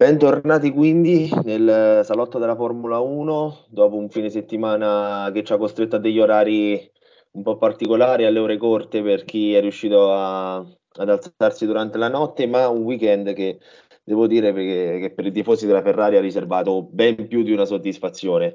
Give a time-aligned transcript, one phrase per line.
[0.00, 5.96] Bentornati quindi nel salotto della Formula 1, dopo un fine settimana che ci ha costretto
[5.96, 6.88] a degli orari
[7.32, 12.06] un po' particolari, alle ore corte per chi è riuscito a, ad alzarsi durante la
[12.06, 13.58] notte, ma un weekend che
[14.04, 17.64] devo dire che, che per i tifosi della Ferrari ha riservato ben più di una
[17.64, 18.54] soddisfazione.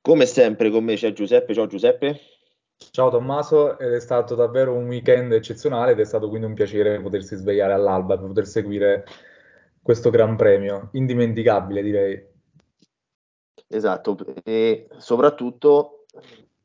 [0.00, 2.18] Come sempre con me c'è Giuseppe, ciao Giuseppe.
[2.90, 7.00] Ciao Tommaso, ed è stato davvero un weekend eccezionale ed è stato quindi un piacere
[7.00, 9.04] potersi svegliare all'alba per poter seguire
[9.82, 12.30] questo Gran Premio, indimenticabile direi.
[13.66, 16.04] Esatto, e soprattutto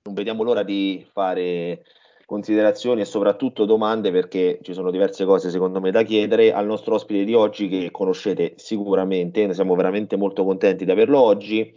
[0.03, 1.83] non vediamo l'ora di fare
[2.25, 6.95] considerazioni e soprattutto domande perché ci sono diverse cose secondo me da chiedere al nostro
[6.95, 11.73] ospite di oggi che conoscete sicuramente, ne siamo veramente molto contenti di averlo oggi,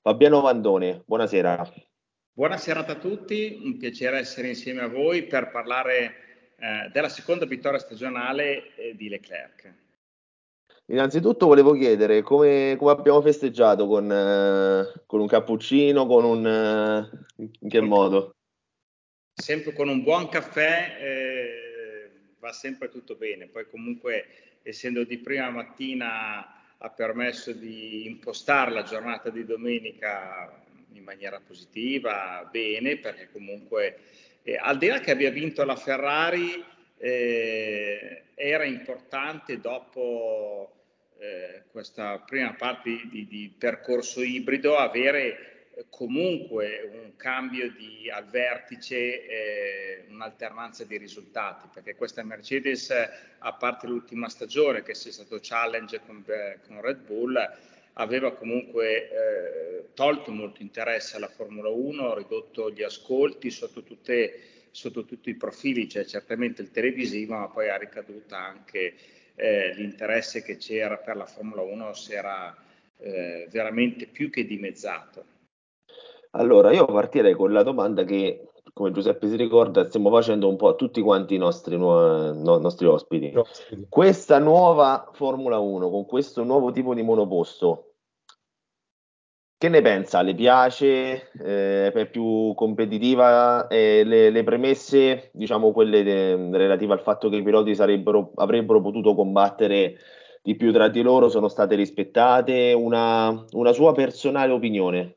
[0.00, 1.72] Fabiano Vandone, buonasera.
[2.34, 6.14] Buonasera a tutti, un piacere essere insieme a voi per parlare
[6.56, 9.87] eh, della seconda vittoria stagionale eh, di Leclerc.
[10.90, 16.46] Innanzitutto volevo chiedere come, come abbiamo festeggiato con, eh, con, un cappuccino, con un...
[16.46, 18.36] Eh, in che modo?
[19.34, 24.26] Sempre con un buon caffè eh, va sempre tutto bene, poi comunque
[24.62, 32.48] essendo di prima mattina ha permesso di impostare la giornata di domenica in maniera positiva,
[32.50, 33.98] bene, perché comunque
[34.42, 36.64] eh, al di là che abbia vinto la Ferrari,
[36.96, 40.77] eh, era importante dopo
[41.18, 48.26] eh, questa prima parte di, di, percorso ibrido avere eh, comunque un cambio di, al
[48.26, 52.90] vertice, eh, un'alternanza di risultati, perché questa Mercedes,
[53.38, 57.36] a parte l'ultima stagione che sia stato challenge con, eh, con Red Bull,
[57.94, 65.04] aveva comunque eh, tolto molto interesse alla Formula 1, ridotto gli ascolti sotto, tutte, sotto
[65.04, 68.94] tutti i profili, cioè certamente il televisivo, ma poi ha ricaduta anche
[69.38, 72.54] eh, l'interesse che c'era per la Formula 1 si era
[72.98, 75.24] eh, veramente più che dimezzato.
[76.32, 80.68] Allora, io partirei con la domanda che, come Giuseppe si ricorda, stiamo facendo un po'
[80.68, 83.32] a tutti quanti i nostri, nuo- no, nostri ospiti.
[83.88, 87.87] Questa nuova Formula 1, con questo nuovo tipo di monoposto,
[89.58, 90.22] che ne pensa?
[90.22, 91.30] Le piace?
[91.36, 93.66] Eh, è più competitiva?
[93.66, 99.16] Eh, le, le, premesse, diciamo quelle de, relative al fatto che i piloti avrebbero potuto
[99.16, 99.96] combattere
[100.42, 102.72] di più tra di loro, sono state rispettate?
[102.72, 105.16] Una, una sua personale opinione?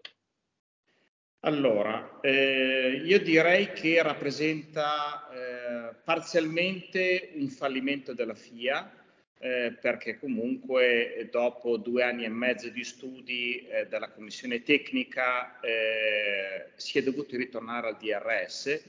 [1.41, 9.00] Allora, eh, io direi che rappresenta eh, parzialmente un fallimento della FIA
[9.41, 15.59] eh, perché comunque eh, dopo due anni e mezzo di studi eh, della commissione tecnica
[15.59, 18.81] eh, si è dovuto ritornare al DRS.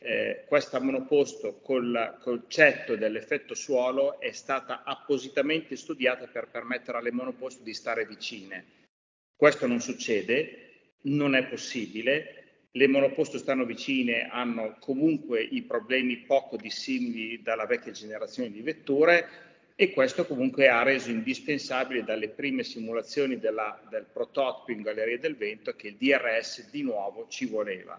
[0.00, 7.62] Eh, questa monoposto col concetto dell'effetto suolo è stata appositamente studiata per permettere alle monoposto
[7.62, 8.64] di stare vicine.
[9.36, 12.38] Questo non succede, non è possibile,
[12.70, 19.47] le monoposto stanno vicine, hanno comunque i problemi poco dissimili dalla vecchia generazione di vetture
[19.80, 25.36] e questo comunque ha reso indispensabile dalle prime simulazioni della, del prototipo in Galleria del
[25.36, 27.96] Vento che il DRS di nuovo ci voleva.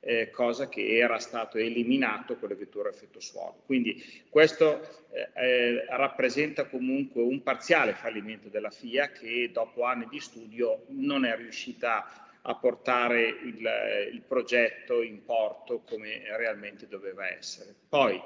[0.00, 3.60] Eh, cosa che era stato eliminato con le vetture a effetto suolo.
[3.66, 4.80] Quindi questo
[5.10, 11.26] eh, eh, rappresenta comunque un parziale fallimento della FIA che dopo anni di studio non
[11.26, 13.68] è riuscita a portare il,
[14.14, 17.74] il progetto in porto come realmente doveva essere.
[17.86, 18.18] Poi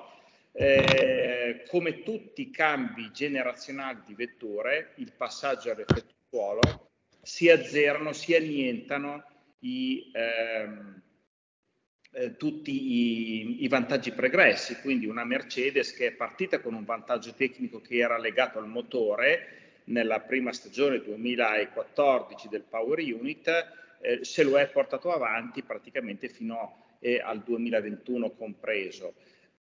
[0.52, 6.90] eh, come tutti i cambi generazionali di vetture, il passaggio all'effetto suolo
[7.22, 9.24] si azzerano, si annientano
[9.60, 11.02] i, ehm,
[12.12, 14.80] eh, tutti i, i, vantaggi pregressi.
[14.80, 19.80] Quindi una Mercedes che è partita con un vantaggio tecnico che era legato al motore
[19.84, 23.48] nella prima stagione 2014 del Power Unit,
[24.00, 29.14] eh, se lo è portato avanti praticamente fino eh, al 2021 compreso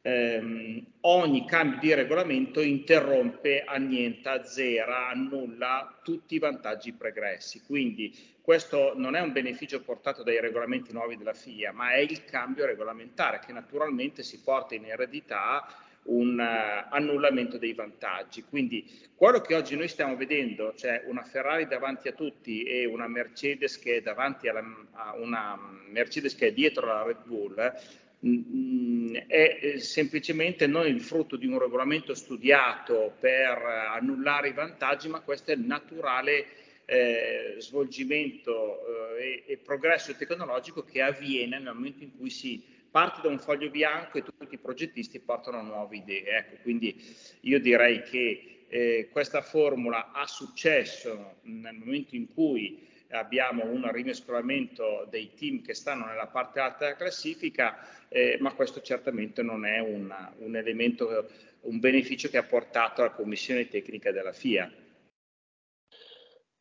[0.01, 7.61] ehm, ogni cambio di regolamento interrompe, annienta, azzera, annulla tutti i vantaggi pregressi.
[7.61, 12.25] Quindi questo non è un beneficio portato dai regolamenti nuovi della FIA, ma è il
[12.25, 15.67] cambio regolamentare che naturalmente si porta in eredità
[16.03, 18.43] un uh, annullamento dei vantaggi.
[18.43, 23.07] Quindi quello che oggi noi stiamo vedendo, cioè una Ferrari davanti a tutti e una
[23.07, 24.63] Mercedes che è davanti alla,
[24.93, 25.55] a una
[25.89, 27.73] Mercedes che è dietro la Red Bull,
[28.21, 35.21] è eh, semplicemente non il frutto di un regolamento studiato per annullare i vantaggi, ma
[35.21, 36.45] questo è il naturale
[36.85, 43.21] eh, svolgimento eh, e, e, progresso tecnologico che avviene nel momento in cui si parte
[43.21, 46.25] da un foglio bianco e tutti i progettisti portano nuove idee.
[46.25, 46.99] Ecco, quindi
[47.41, 55.07] io direi che eh, questa formula ha successo nel momento in cui abbiamo un rimescolamento
[55.09, 57.77] dei team che stanno nella parte alta della classifica,
[58.07, 61.27] eh, ma questo certamente non è una, un elemento,
[61.61, 64.71] un beneficio che ha portato alla commissione tecnica della FIA.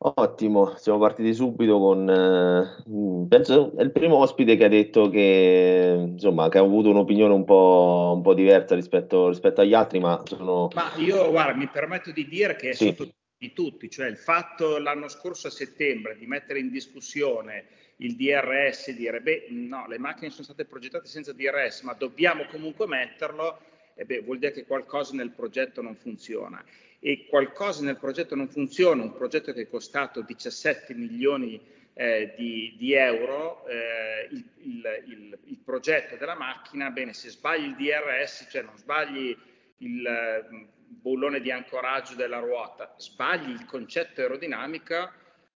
[0.01, 5.93] Ottimo, siamo partiti subito con, eh, penso, è il primo ospite che ha detto che,
[6.11, 10.21] insomma, che ha avuto un'opinione un po', un po diversa rispetto, rispetto, agli altri, ma
[10.23, 10.69] sono...
[10.73, 12.85] Ma io, guarda, mi permetto di dire che sì.
[12.85, 13.09] sotto
[13.39, 18.89] di tutti, cioè il fatto l'anno scorso a settembre di mettere in discussione il DRS
[18.89, 23.61] e dire, beh, no, le macchine sono state progettate senza DRS, ma dobbiamo comunque metterlo,
[23.95, 26.63] e beh, vuol dire che qualcosa nel progetto non funziona.
[26.99, 31.61] E qualcosa nel progetto non funziona, un progetto che è costato 17 milioni
[31.93, 37.65] eh, di, di, euro, eh, il, il, il, il, progetto della macchina, bene, se sbagli
[37.65, 39.35] il DRS, cioè non sbagli
[39.77, 44.21] il eh, bullone di ancoraggio della ruota, sbagli il concetto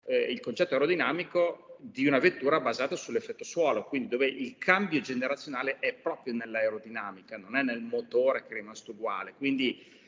[0.05, 5.79] eh, il concetto aerodinamico di una vettura basata sull'effetto suolo, quindi dove il cambio generazionale
[5.81, 9.35] è proprio nell'aerodinamica, non è nel motore che è rimasto uguale.
[9.37, 10.01] Quindi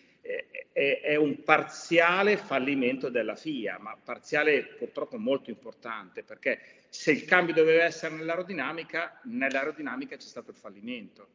[0.72, 7.24] è, è, un parziale fallimento della FIA, ma parziale purtroppo molto importante, perché se il
[7.24, 11.28] cambio doveva essere nell'aerodinamica, nell'aerodinamica c'è stato il fallimento.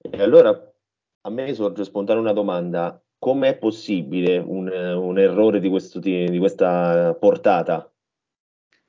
[0.00, 0.52] E allora
[1.26, 7.16] a me sorge spontanea una domanda, com'è possibile un, un errore di, questo, di questa
[7.18, 7.90] portata?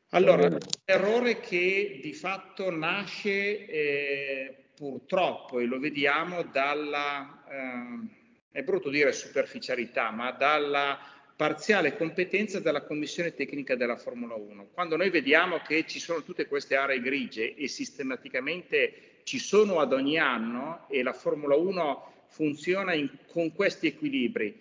[0.10, 7.44] Allora, un errore che di fatto nasce eh, purtroppo, e lo vediamo dalla...
[7.50, 10.98] Eh, è brutto dire superficialità, ma dalla
[11.36, 14.70] parziale competenza della commissione tecnica della Formula 1.
[14.74, 19.92] Quando noi vediamo che ci sono tutte queste aree grigie e sistematicamente ci sono ad
[19.92, 24.54] ogni anno e la Formula 1 funziona in, con questi equilibri,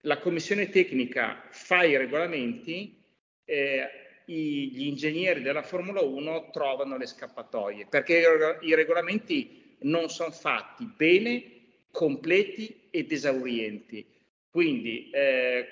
[0.00, 3.00] la commissione tecnica fa i regolamenti,
[3.44, 3.88] eh,
[4.26, 8.24] i, gli ingegneri della Formula 1 trovano le scappatoie, perché
[8.62, 11.44] i, regolamenti non sono fatti bene
[11.92, 14.04] completi ed esaurienti.
[14.50, 15.66] Quindi eh,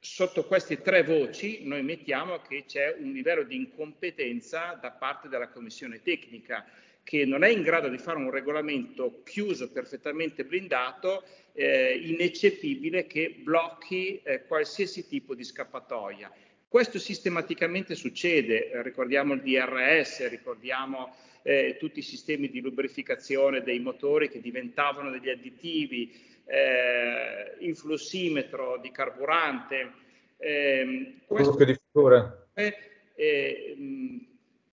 [0.00, 5.48] sotto queste tre voci noi mettiamo che c'è un livello di incompetenza da parte della
[5.48, 6.66] commissione tecnica
[7.02, 13.40] che non è in grado di fare un regolamento chiuso, perfettamente blindato, eh, ineccepibile che
[13.42, 16.30] blocchi eh, qualsiasi tipo di scappatoia.
[16.68, 23.80] Questo sistematicamente succede, eh, ricordiamo il DRS, ricordiamo eh, tutti i sistemi di lubrificazione dei
[23.80, 26.12] motori che diventavano degli additivi,
[26.44, 29.92] eh, il flussimetro di carburante.
[30.36, 32.48] Eh, questo di figure.
[32.54, 33.76] Eh,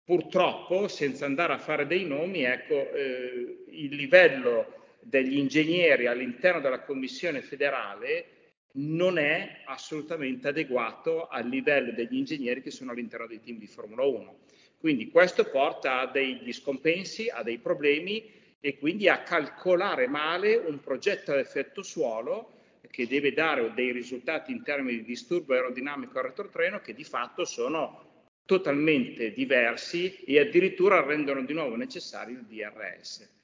[0.07, 6.80] purtroppo, senza andare a fare dei nomi, ecco, eh, il livello degli ingegneri all'interno della
[6.80, 8.27] Commissione federale
[8.75, 14.06] non è assolutamente adeguato al livello degli ingegneri che sono all'interno dei team di Formula
[14.06, 14.38] 1.
[14.80, 18.31] Quindi questo porta a degli scompensi, a dei problemi
[18.62, 22.54] e quindi a calcolare male un progetto a effetto suolo
[22.89, 27.44] che deve dare dei risultati in termini di disturbo aerodinamico al retrotreno che di fatto
[27.44, 28.06] sono
[28.47, 33.35] totalmente diversi e addirittura rendono di nuovo necessario il DRS.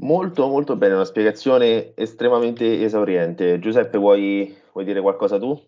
[0.00, 3.58] Molto molto bene, una spiegazione estremamente esauriente.
[3.58, 5.58] Giuseppe, vuoi, vuoi dire qualcosa tu?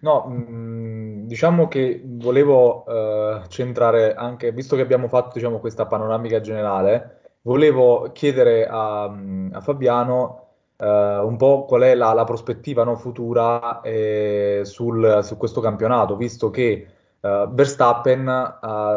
[0.00, 5.86] No, mh, mm, diciamo che volevo uh, centrare anche, visto che abbiamo fatto diciamo, questa
[5.86, 10.45] panoramica generale, volevo chiedere a, a Fabiano
[10.78, 10.84] uh,
[11.26, 16.50] un po' qual è la, la prospettiva no, futura eh, sul, su questo campionato, visto
[16.50, 16.86] che
[17.20, 18.24] uh, Verstappen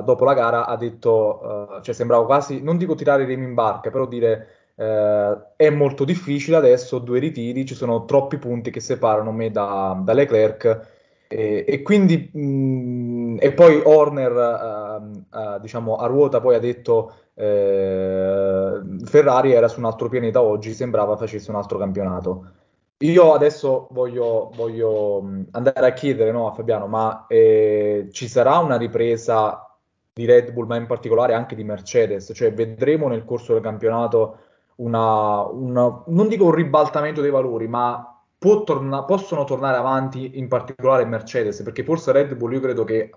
[0.04, 3.90] dopo la gara ha detto, cioè sembrava quasi, non dico tirare i remi in barca,
[3.90, 4.48] però dire
[4.80, 10.14] è molto difficile adesso, due ritiri, ci sono troppi punti che separano me da, da
[10.14, 10.98] Leclerc.
[11.32, 17.14] E, e quindi mh, e poi Horner uh, uh, diciamo a ruota poi ha detto
[17.40, 22.52] eh, Ferrari era su un altro pianeta oggi, sembrava facesse un altro campionato.
[22.98, 25.20] Io adesso voglio, voglio
[25.52, 29.66] andare a chiedere no, a Fabiano, ma eh, ci sarà una ripresa
[30.12, 32.32] di Red Bull, ma in particolare anche di Mercedes?
[32.36, 34.40] Cioè vedremo nel corso del campionato
[34.76, 41.06] una, una, non dico un ribaltamento dei valori, ma torna, possono tornare avanti in particolare
[41.06, 43.12] Mercedes, perché forse Red Bull io credo che,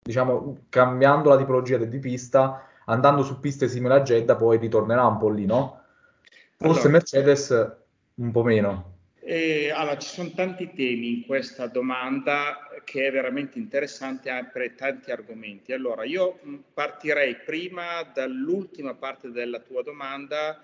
[0.00, 5.18] diciamo, cambiando la tipologia di pista, andando su piste simili a Jeddah, poi ritornerà un
[5.18, 5.82] po' lì, no?
[6.56, 7.76] Forse allora, Mercedes
[8.14, 8.92] un po' meno.
[9.20, 15.10] Eh, allora, ci sono tanti temi in questa domanda che è veramente interessante, apre tanti
[15.10, 15.72] argomenti.
[15.72, 16.38] Allora, io
[16.72, 20.62] partirei prima dall'ultima parte della tua domanda,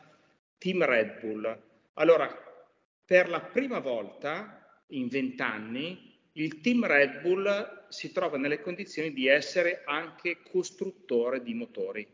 [0.59, 1.59] Team Red Bull.
[1.95, 2.29] Allora,
[3.05, 9.27] per la prima volta in vent'anni il team Red Bull si trova nelle condizioni di
[9.27, 12.07] essere anche costruttore di motori.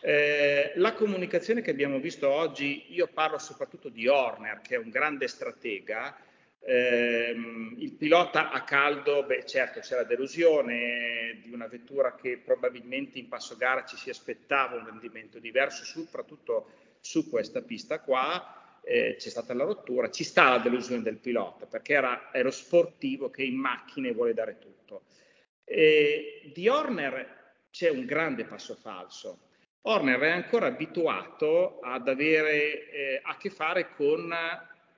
[0.00, 4.90] Eh, la comunicazione che abbiamo visto oggi, io parlo soprattutto di Horner, che è un
[4.90, 6.16] grande stratega,
[6.60, 7.34] eh,
[7.76, 13.28] il pilota a caldo, beh certo c'è la delusione di una vettura che probabilmente in
[13.28, 16.70] passo gara ci si aspettava un rendimento diverso, soprattutto
[17.00, 21.66] su questa pista qua, eh, c'è stata la rottura, ci sta la delusione del pilota
[21.66, 25.06] perché era, era sportivo che in macchine vuole dare tutto.
[25.64, 29.40] E di Horner c'è un grande passo falso.
[29.82, 34.32] Horner è ancora abituato ad avere eh, a che fare con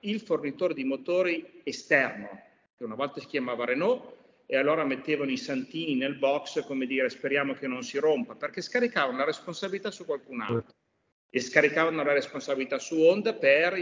[0.01, 2.43] il fornitore di motori esterno,
[2.77, 7.09] che una volta si chiamava Renault, e allora mettevano i santini nel box come dire
[7.09, 10.78] speriamo che non si rompa, perché scaricavano la responsabilità su qualcun altro
[11.29, 13.77] e scaricavano la responsabilità su Honda per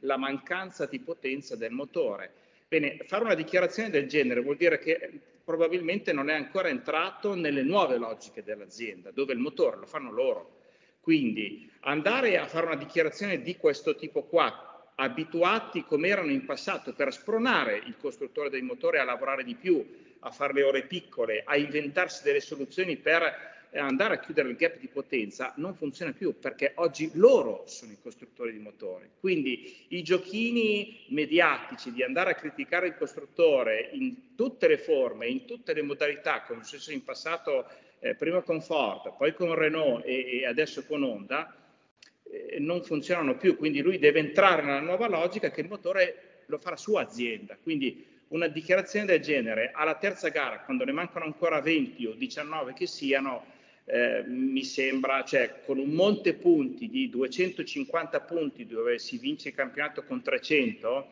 [0.00, 2.32] la mancanza di potenza del motore.
[2.68, 7.62] Bene, fare una dichiarazione del genere vuol dire che probabilmente non è ancora entrato nelle
[7.62, 10.62] nuove logiche dell'azienda, dove il motore lo fanno loro.
[11.00, 16.94] Quindi andare a fare una dichiarazione di questo tipo qua, abituati come erano in passato
[16.94, 21.42] per spronare il costruttore del motore a lavorare di più, a fare le ore piccole,
[21.44, 26.38] a inventarsi delle soluzioni per andare a chiudere il gap di potenza non funziona più
[26.38, 29.08] perché oggi loro sono i costruttori di motori.
[29.18, 35.44] Quindi i giochini mediatici di andare a criticare il costruttore in tutte le forme, in
[35.44, 37.66] tutte le modalità, come è successo in passato
[38.00, 41.54] eh, prima con Ford, poi con Renault e, e adesso con Honda,
[42.22, 43.56] eh, non funzionano più.
[43.56, 47.56] Quindi lui deve entrare nella nuova logica che il motore lo fa la sua azienda.
[47.60, 52.72] Quindi una dichiarazione del genere alla terza gara, quando ne mancano ancora 20 o 19
[52.72, 53.44] che siano,
[53.88, 59.54] eh, mi sembra, cioè con un monte punti di 250 punti dove si vince il
[59.54, 61.08] campionato con 300,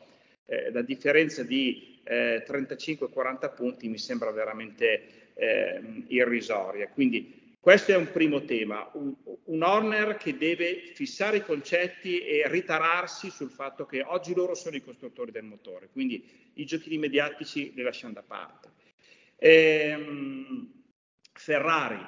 [0.47, 6.88] eh, la differenza di eh, 35-40 punti mi sembra veramente eh, irrisoria.
[6.88, 9.14] Quindi questo è un primo tema, un,
[9.45, 14.76] un Horner che deve fissare i concetti e ritararsi sul fatto che oggi loro sono
[14.76, 18.69] i costruttori del motore, quindi i giochi mediatici li lasciamo da parte.
[19.38, 20.83] Ehm,
[21.33, 22.04] Ferrari,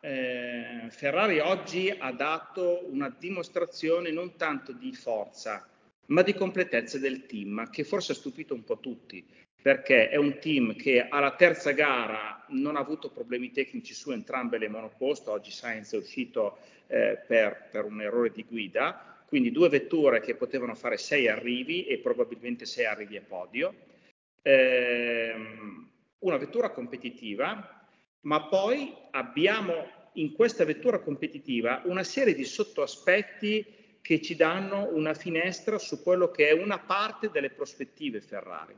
[0.00, 5.68] eh, Ferrari oggi ha dato una dimostrazione non tanto di forza,
[6.06, 9.24] ma di completezza del team, che forse ha stupito un po' tutti,
[9.62, 14.58] perché è un team che alla terza gara non ha avuto problemi tecnici su entrambe
[14.58, 19.68] le monoposto, oggi Sainz è uscito eh, per, per un errore di guida, quindi due
[19.68, 23.74] vetture che potevano fare sei arrivi e probabilmente sei arrivi a podio.
[24.42, 25.34] Eh,
[26.18, 27.79] una vettura competitiva
[28.22, 35.14] ma poi abbiamo in questa vettura competitiva una serie di sottoaspetti che ci danno una
[35.14, 38.74] finestra su quello che è una parte delle prospettive Ferrari.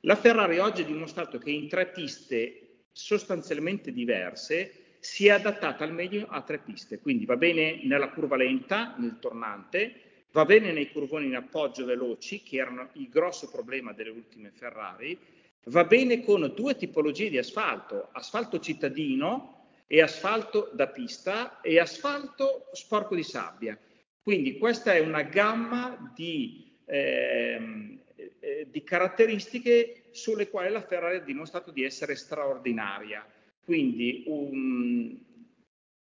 [0.00, 5.92] La Ferrari oggi ha dimostrato che in tre piste sostanzialmente diverse si è adattata al
[5.92, 10.90] meglio a tre piste, quindi va bene nella curva lenta, nel tornante, va bene nei
[10.90, 15.18] curvoni in appoggio veloci, che erano il grosso problema delle ultime Ferrari,
[15.66, 22.68] Va bene con due tipologie di asfalto, asfalto cittadino e asfalto da pista e asfalto
[22.72, 23.78] sporco di sabbia.
[24.22, 27.98] Quindi questa è una gamma di, eh,
[28.40, 33.26] eh, di caratteristiche sulle quali la Ferrari ha dimostrato di essere straordinaria.
[33.64, 35.18] Quindi un,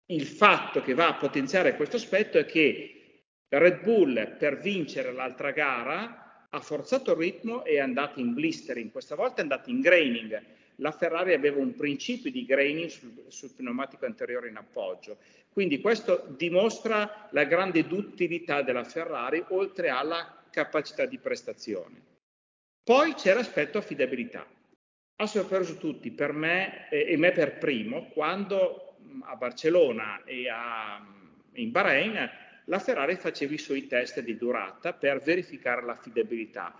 [0.08, 5.52] il fatto che va a potenziare questo aspetto è che Red Bull per vincere l'altra
[5.52, 6.23] gara
[6.56, 10.42] ha forzato il ritmo e è andato in blistering, questa volta è andato in graining.
[10.78, 15.18] La Ferrari aveva un principio di graining sul, sul pneumatico anteriore in appoggio,
[15.52, 22.02] quindi questo dimostra la grande duttilità della Ferrari oltre alla capacità di prestazione.
[22.84, 24.46] Poi c'è l'aspetto affidabilità.
[25.16, 31.04] Ha sorpreso tutti, per me e me per primo, quando a Barcellona e a,
[31.54, 32.30] in Bahrain
[32.66, 36.76] la Ferrari faceva i suoi test di durata per verificare l'affidabilità.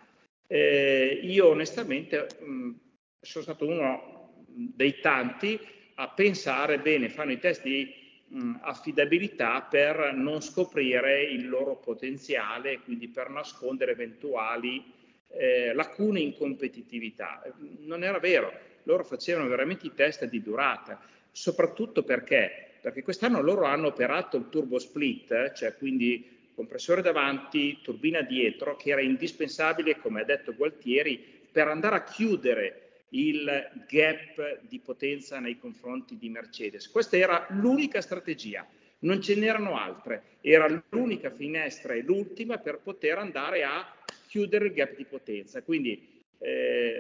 [0.48, 2.72] Eh, io onestamente mh,
[3.20, 5.60] sono stato uno dei tanti
[5.96, 7.94] a pensare, bene, fanno i test di
[8.28, 14.84] mh, affidabilità per non scoprire il loro potenziale, quindi per nascondere eventuali
[15.30, 17.42] eh, lacune in competitività.
[17.80, 18.52] Non era vero,
[18.84, 24.50] loro facevano veramente i test di durata, soprattutto perché perché quest'anno loro hanno operato il
[24.50, 31.18] turbo split, cioè quindi compressore davanti, turbina dietro, che era indispensabile, come ha detto Gualtieri,
[31.50, 36.90] per andare a chiudere il gap di potenza nei confronti di Mercedes.
[36.90, 38.68] Questa era l'unica strategia,
[39.00, 43.96] non ce n'erano altre, era l'unica finestra e l'ultima per poter andare a
[44.28, 45.62] chiudere il gap di potenza.
[45.62, 46.93] Quindi eh,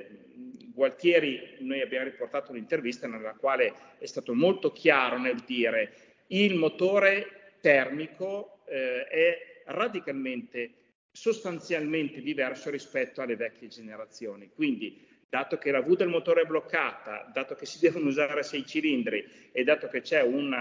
[0.83, 5.93] Gualtieri, noi abbiamo riportato un'intervista nella quale è stato molto chiaro nel dire
[6.27, 10.71] il motore termico eh, è radicalmente,
[11.09, 14.49] sostanzialmente diverso rispetto alle vecchie generazioni.
[14.53, 18.65] Quindi, dato che la V del motore è bloccata, dato che si devono usare sei
[18.65, 20.53] cilindri e dato che c'è un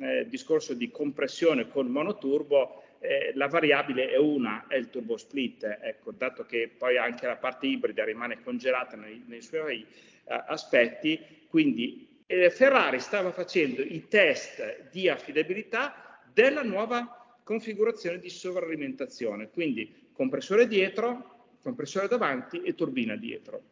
[0.00, 5.64] eh, discorso di compressione con monoturbo, eh, la variabile è una, è il turbo split,
[5.82, 9.84] ecco, dato che poi anche la parte ibrida rimane congelata nei, nei suoi
[10.24, 18.28] uh, aspetti, quindi eh, Ferrari stava facendo i test di affidabilità della nuova configurazione di
[18.28, 23.62] sovralimentazione, quindi compressore dietro, compressore davanti e turbina dietro.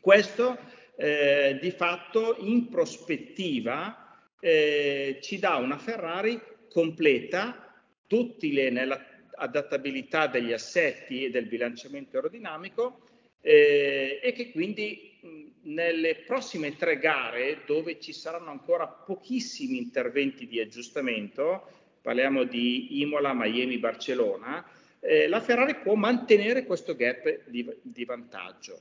[0.00, 0.56] Questo
[0.96, 7.63] eh, di fatto in prospettiva eh, ci dà una Ferrari completa
[8.06, 13.00] duttile nell'adattabilità degli assetti e del bilanciamento aerodinamico
[13.40, 20.46] eh, e che quindi mh, nelle prossime tre gare dove ci saranno ancora pochissimi interventi
[20.46, 21.68] di aggiustamento,
[22.00, 24.66] parliamo di Imola, Miami, Barcellona,
[25.00, 28.80] eh, la Ferrari può mantenere questo gap di, di vantaggio.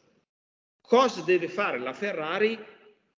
[0.80, 2.58] Cosa deve fare la Ferrari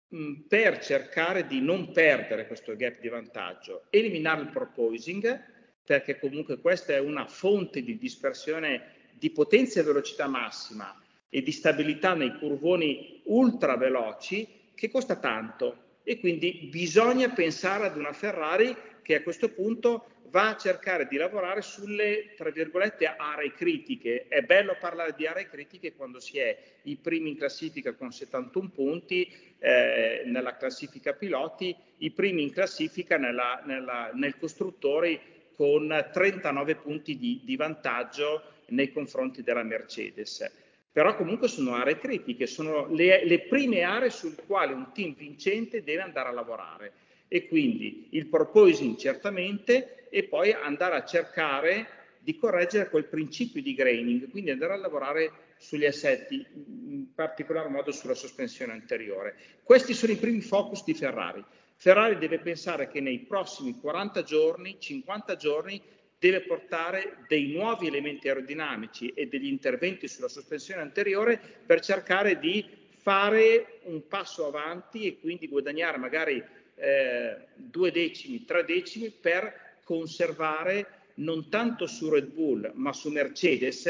[0.07, 3.85] mh, per cercare di non perdere questo gap di vantaggio?
[3.91, 5.53] Eliminare il proposing,
[5.85, 10.99] perché comunque questa è una fonte di dispersione di potenza e velocità massima
[11.29, 17.97] e di stabilità nei curvoni ultra veloci che costa tanto e quindi bisogna pensare ad
[17.97, 23.53] una Ferrari che a questo punto va a cercare di lavorare sulle, tra virgolette, aree
[23.53, 24.27] critiche.
[24.27, 28.69] È bello parlare di aree critiche quando si è i primi in classifica con 71
[28.69, 35.19] punti eh, nella classifica piloti, i primi in classifica nella, nella, nel costruttori
[35.55, 40.49] con 39 punti di, di vantaggio nei confronti della Mercedes.
[40.91, 45.83] Però comunque sono aree critiche, sono le, le prime aree sul quale un team vincente
[45.83, 46.93] deve andare a lavorare
[47.27, 51.87] e quindi il proposing certamente e poi andare a cercare
[52.19, 57.91] di correggere quel principio di graining, quindi andare a lavorare sugli assetti, in particolar modo
[57.91, 59.35] sulla sospensione anteriore.
[59.63, 61.43] Questi sono i primi focus di Ferrari.
[61.75, 65.81] Ferrari deve pensare che nei prossimi 40 giorni, 50 giorni,
[66.17, 72.65] deve portare dei nuovi elementi aerodinamici e degli interventi sulla sospensione anteriore per cercare di
[72.89, 76.43] fare un passo avanti e quindi guadagnare magari
[76.75, 83.83] eh, due decimi, tre decimi per conservare non tanto su Red Bull ma su Mercedes,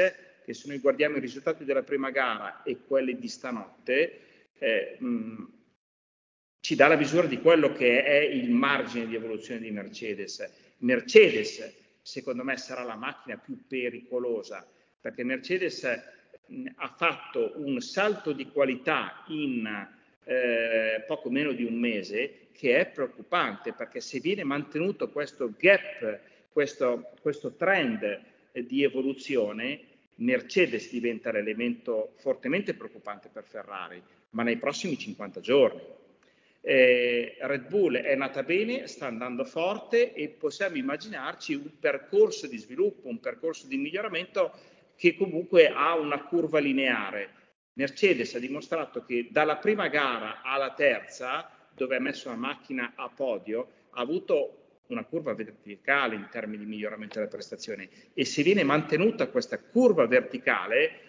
[0.43, 4.19] che se noi guardiamo i risultati della prima gara e quelli di stanotte,
[4.57, 5.43] eh, mh,
[6.65, 10.51] ci dà la misura di quello che è il margine di evoluzione di Mercedes.
[10.79, 14.67] Mercedes, secondo me, sarà la macchina più pericolosa,
[14.99, 15.87] perché Mercedes
[16.47, 19.87] mh, ha fatto un salto di qualità in
[20.23, 26.19] eh, poco meno di un mese che è preoccupante, perché se viene mantenuto questo gap,
[26.51, 28.21] questo, questo trend
[28.53, 29.81] di evoluzione,
[30.15, 34.01] Mercedes diventa l'elemento fortemente preoccupante per Ferrari,
[34.31, 36.03] ma nei prossimi 50 giorni.
[36.67, 42.57] Eh, Red Bull è nata bene, sta andando forte e possiamo immaginarci un percorso di
[42.57, 44.51] sviluppo, un percorso di miglioramento
[44.95, 47.29] che comunque ha una curva lineare.
[47.73, 53.09] Mercedes ha dimostrato che dalla prima gara alla terza, dove ha messo la macchina a
[53.09, 58.63] podio, ha avuto una curva verticale in termini di miglioramento delle prestazioni e se viene
[58.63, 61.01] mantenuta questa curva verticale,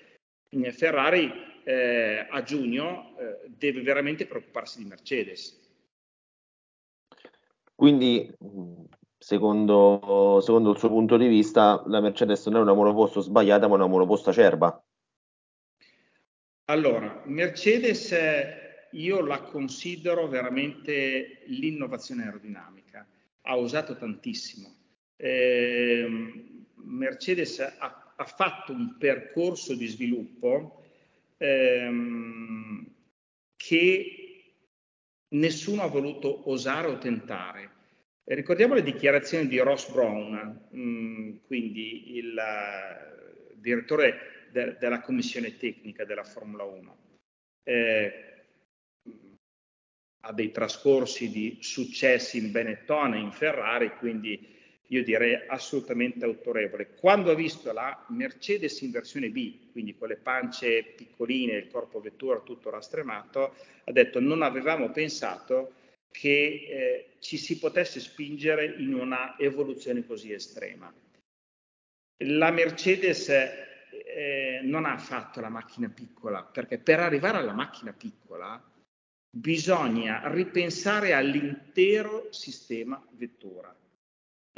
[0.73, 5.61] Ferrari eh, a giugno eh, deve veramente preoccuparsi di Mercedes.
[7.75, 8.33] Quindi,
[9.19, 13.75] secondo, secondo, il suo punto di vista, la Mercedes non è una monoposto sbagliata, ma
[13.75, 14.81] una monoposto acerba?
[16.67, 18.15] Allora, Mercedes
[18.93, 23.05] io la considero veramente l'innovazione aerodinamica.
[23.43, 24.73] Ha usato tantissimo.
[25.17, 26.07] Eh,
[26.75, 30.83] Mercedes ha, ha fatto un percorso di sviluppo
[31.37, 32.95] ehm,
[33.57, 34.27] che
[35.29, 37.71] nessuno ha voluto osare o tentare.
[38.25, 45.57] Ricordiamo le dichiarazioni di Ross Brown, mh, mm, quindi il uh, direttore de- della commissione
[45.57, 46.97] tecnica della Formula 1.
[47.63, 48.23] Eh,
[50.21, 54.56] ha dei trascorsi di successi in Benetton e in Ferrari, quindi
[54.89, 56.95] io direi assolutamente autorevole.
[56.95, 62.01] Quando ha visto la Mercedes in versione B, quindi con le pance piccoline, il corpo
[62.01, 65.73] vettura tutto rastremato, ha detto non avevamo pensato
[66.11, 70.93] che eh, ci si potesse spingere in una evoluzione così estrema.
[72.25, 78.63] La Mercedes eh, non ha fatto la macchina piccola, perché per arrivare alla macchina piccola
[79.29, 83.75] bisogna ripensare all'intero sistema vettura.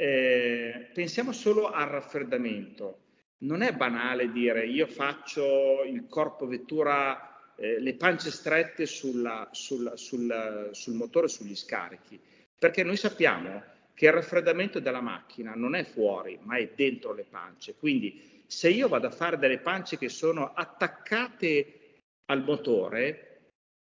[0.01, 2.99] Eh, pensiamo solo al raffreddamento.
[3.39, 9.97] Non è banale dire io faccio il corpo vettura, eh, le pance strette sulla, sulla,
[9.97, 12.17] sul, sul motore, sugli scarichi,
[12.57, 13.61] perché noi sappiamo
[13.93, 17.75] che il raffreddamento della macchina non è fuori, ma è dentro le pance.
[17.75, 23.25] Quindi se io vado a fare delle pance che sono attaccate al motore,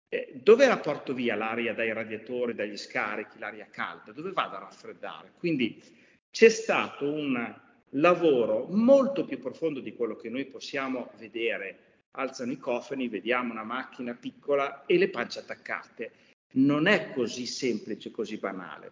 [0.09, 4.13] eh, dove la porto via l'aria dai radiatori, dagli scarichi, l'aria calda?
[4.13, 5.33] Dove vado a raffreddare?
[5.37, 6.03] Quindi
[6.35, 7.55] c'è stato un
[7.91, 12.09] lavoro molto più profondo di quello che noi possiamo vedere.
[12.11, 16.11] Alzano i cofani, vediamo una macchina piccola e le pance attaccate.
[16.55, 18.91] Non è così semplice, così banale.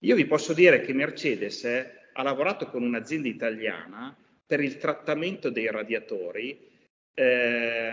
[0.00, 5.48] Io vi posso dire che Mercedes eh, ha lavorato con un'azienda italiana per il trattamento
[5.48, 6.68] dei radiatori,
[7.14, 7.92] eh,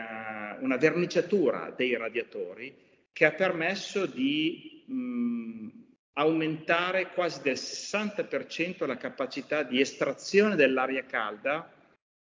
[0.59, 2.75] una verniciatura dei radiatori
[3.13, 5.80] che ha permesso di mh,
[6.21, 11.71] aumentare quasi del 60% la capacità di estrazione dell'aria calda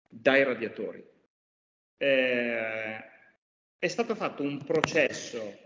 [0.10, 1.04] dai radiatori.
[1.98, 3.04] Eh,
[3.78, 5.60] è stato fatto un processo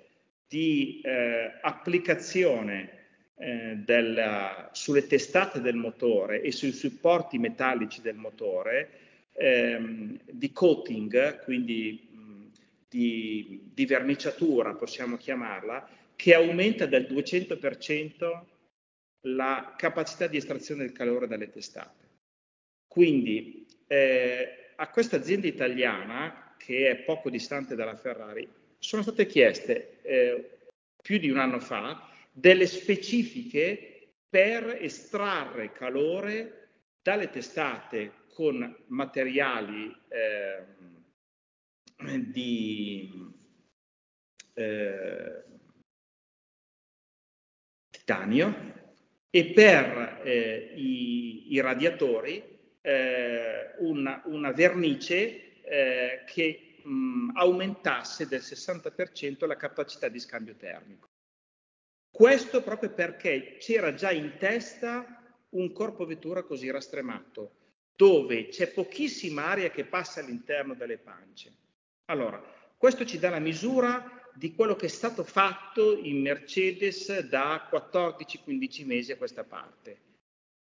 [0.47, 2.97] di eh, applicazione
[3.37, 8.89] eh, della, sulle testate del motore e sui supporti metallici del motore
[9.33, 12.45] ehm, di coating, quindi mh,
[12.89, 18.43] di, di verniciatura possiamo chiamarla, che aumenta del 200%
[19.21, 22.07] la capacità di estrazione del calore dalle testate.
[22.85, 28.45] Quindi eh, a questa azienda italiana, che è poco distante dalla Ferrari,
[28.79, 30.57] sono state chieste eh,
[31.01, 36.67] più di un anno fa delle specifiche per estrarre calore
[37.01, 40.65] dalle testate con materiali eh,
[42.29, 43.09] di
[44.55, 45.43] eh,
[48.09, 48.67] titanio
[49.29, 52.43] e per eh, i, i, radiatori
[52.81, 61.07] eh, una, una, vernice eh, che mh, aumentasse del 60% la capacità di scambio termico.
[62.09, 65.05] Questo proprio perché c'era già in testa
[65.49, 67.51] un corpo vettura così rastremato,
[67.95, 71.53] dove c'è pochissima aria che passa all'interno delle pance.
[72.05, 72.41] Allora,
[72.75, 78.85] questo ci dà la misura di quello che è stato fatto in Mercedes da 14-15
[78.85, 79.97] mesi a questa parte.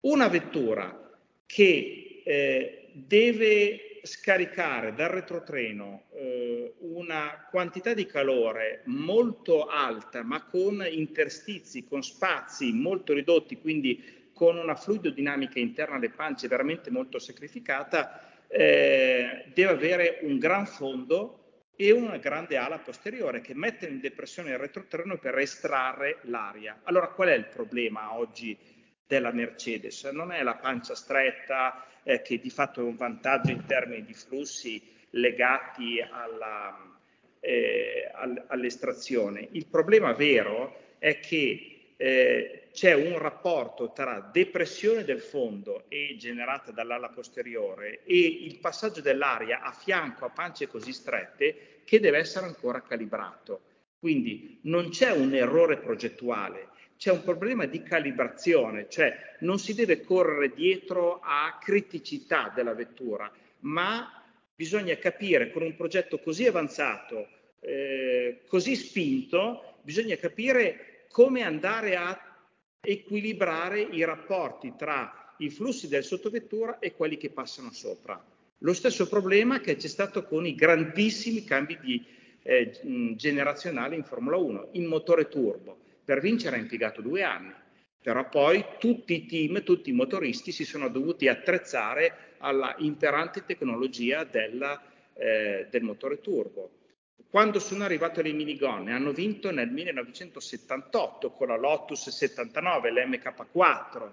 [0.05, 10.23] Una vettura che eh, deve scaricare dal retrotreno eh, una quantità di calore molto alta,
[10.23, 16.89] ma con interstizi, con spazi molto ridotti, quindi con una fluidodinamica interna alle pance veramente
[16.89, 21.46] molto sacrificata, eh, deve avere un gran fondo
[21.79, 26.79] e una grande ala posteriore che mette in depressione il retrotreno per estrarre l'aria.
[26.83, 28.57] Allora qual è il problema oggi
[29.05, 30.03] della Mercedes?
[30.05, 34.13] Non è la pancia stretta, eh, che di fatto è un vantaggio in termini di
[34.15, 36.97] flussi legati alla,
[37.39, 38.11] eh,
[38.47, 39.47] all'estrazione.
[39.51, 46.71] Il problema vero è che eh, c'è un rapporto tra depressione del fondo e generata
[46.71, 52.45] dall'ala posteriore e il passaggio dell'aria a fianco a pance così strette che deve essere
[52.45, 53.61] ancora calibrato.
[53.99, 60.01] Quindi non c'è un errore progettuale, c'è un problema di calibrazione, cioè non si deve
[60.01, 63.31] correre dietro a criticità della vettura,
[63.61, 64.23] ma
[64.55, 67.27] bisogna capire con un progetto così avanzato,
[67.59, 72.15] eh, così spinto, bisogna capire come andare a
[72.79, 78.23] equilibrare i rapporti tra i flussi del sottovettura e quelli che passano sopra.
[78.59, 82.05] Lo stesso problema che c'è stato con i grandissimi cambi di,
[82.43, 87.51] eh, generazionali in Formula 1, il motore turbo per vincere ha impiegato due anni,
[87.99, 94.23] però poi tutti i team, tutti i motoristi si sono dovuti attrezzare alla imperante tecnologia
[94.23, 94.79] della,
[95.15, 96.69] eh, del motore turbo.
[97.29, 104.11] Quando sono arrivate le minigonne, hanno vinto nel 1978 con la Lotus 79, l'MK4,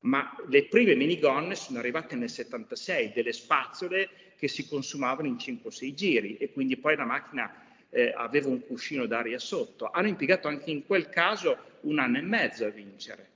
[0.00, 5.94] ma le prime minigonne sono arrivate nel 76, delle spazzole che si consumavano in 5-6
[5.94, 7.52] giri e quindi poi la macchina
[7.90, 9.90] eh, aveva un cuscino d'aria sotto.
[9.90, 13.30] Hanno impiegato anche in quel caso un anno e mezzo a vincere.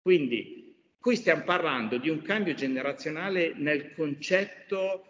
[0.00, 5.04] Quindi qui stiamo parlando di un cambio generazionale nel concetto,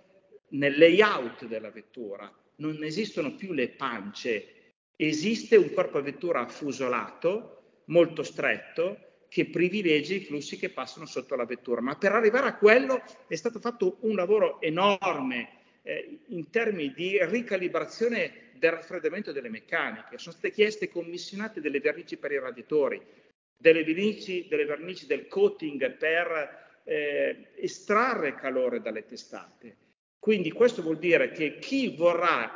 [0.50, 2.32] nel layout della vettura.
[2.56, 10.14] Non esistono più le pance, esiste un corpo a vettura affusolato, molto stretto, che privilegi
[10.16, 11.80] i flussi che passano sotto la vettura.
[11.80, 17.18] Ma per arrivare a quello è stato fatto un lavoro enorme eh, in termini di
[17.22, 20.18] ricalibrazione del raffreddamento delle meccaniche.
[20.18, 23.02] Sono state chieste commissionate delle vernici per i radiatori,
[23.56, 29.76] delle vernici, delle vernici del coating per eh, estrarre calore dalle testate.
[30.24, 32.50] Quindi questo vuol dire che chi vorrà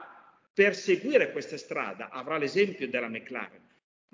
[0.55, 3.61] perseguire questa strada avrà l'esempio della McLaren,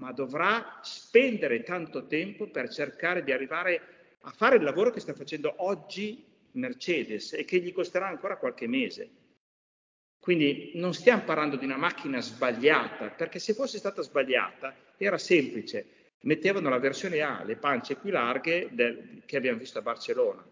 [0.00, 5.14] ma dovrà spendere tanto tempo per cercare di arrivare a fare il lavoro che sta
[5.14, 9.08] facendo oggi Mercedes e che gli costerà ancora qualche mese.
[10.18, 16.14] Quindi non stiamo parlando di una macchina sbagliata, perché se fosse stata sbagliata era semplice,
[16.22, 20.44] mettevano la versione A, le pance più larghe del, che abbiamo visto a Barcellona.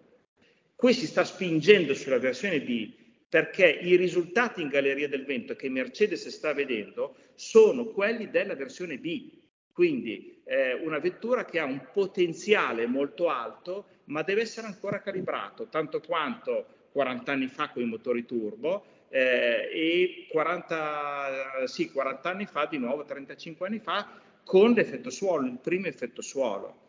[0.82, 2.92] Qui si sta spingendo sulla versione B
[3.28, 8.98] perché i risultati in Galleria del Vento che Mercedes sta vedendo sono quelli della versione
[8.98, 9.30] B,
[9.72, 15.68] quindi eh, una vettura che ha un potenziale molto alto, ma deve essere ancora calibrato,
[15.68, 22.46] tanto quanto 40 anni fa con i motori turbo eh, e 40, sì, 40 anni
[22.46, 26.82] fa, di nuovo 35 anni fa, con l'effetto suolo, il primo effetto suolo.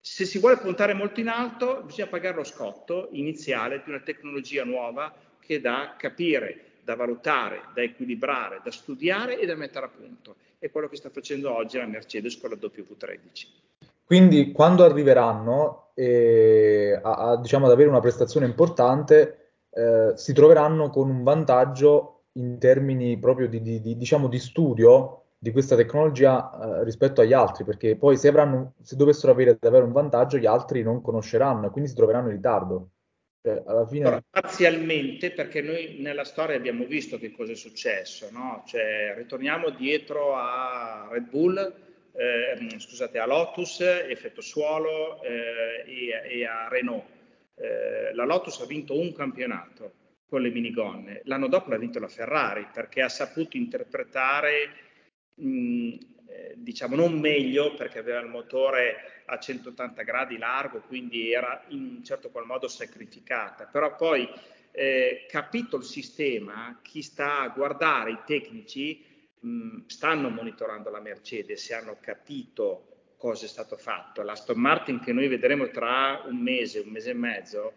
[0.00, 4.64] Se si vuole puntare molto in alto, bisogna pagare lo scotto iniziale di una tecnologia
[4.64, 10.36] nuova che da capire, da valutare, da equilibrare, da studiare e da mettere a punto.
[10.58, 13.46] È quello che sta facendo oggi la Mercedes con la W13.
[14.04, 20.88] Quindi quando arriveranno eh, a, a, diciamo, ad avere una prestazione importante, eh, si troveranno
[20.88, 26.50] con un vantaggio in termini proprio di, di, di, diciamo, di studio di questa tecnologia
[26.50, 30.46] eh, rispetto agli altri, perché poi se, avranno, se dovessero avere davvero un vantaggio, gli
[30.46, 32.90] altri non conosceranno e quindi si troveranno in ritardo.
[33.40, 34.06] Cioè, alla fine...
[34.06, 38.64] Allora, parzialmente perché noi nella storia abbiamo visto che cosa è successo, no?
[38.66, 41.56] Cioè, ritorniamo dietro a Red Bull,
[42.12, 47.04] eh, scusate, a Lotus, effetto suolo eh, e, e, a Renault.
[47.54, 49.92] Eh, la Lotus ha vinto un campionato
[50.28, 54.87] con le minigonne, l'anno dopo l'ha vinto la Ferrari perché ha saputo interpretare
[55.38, 61.96] eh, diciamo non meglio perché aveva il motore a 180 gradi largo, quindi era in
[61.96, 64.28] un certo qual modo sacrificata, però poi
[64.70, 69.04] eh, capito il sistema, chi sta a guardare i tecnici
[69.40, 74.22] mh, stanno monitorando la Mercedes e hanno capito cosa è stato fatto.
[74.22, 77.72] L'Aston Martin che noi vedremo tra un mese, un mese e mezzo,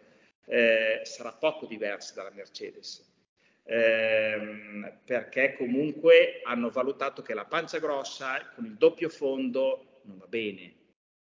[0.46, 3.11] eh, sarà poco diversa dalla Mercedes
[3.64, 10.26] ehm, perché comunque hanno valutato che la pancia grossa con il doppio fondo non va
[10.26, 10.74] bene.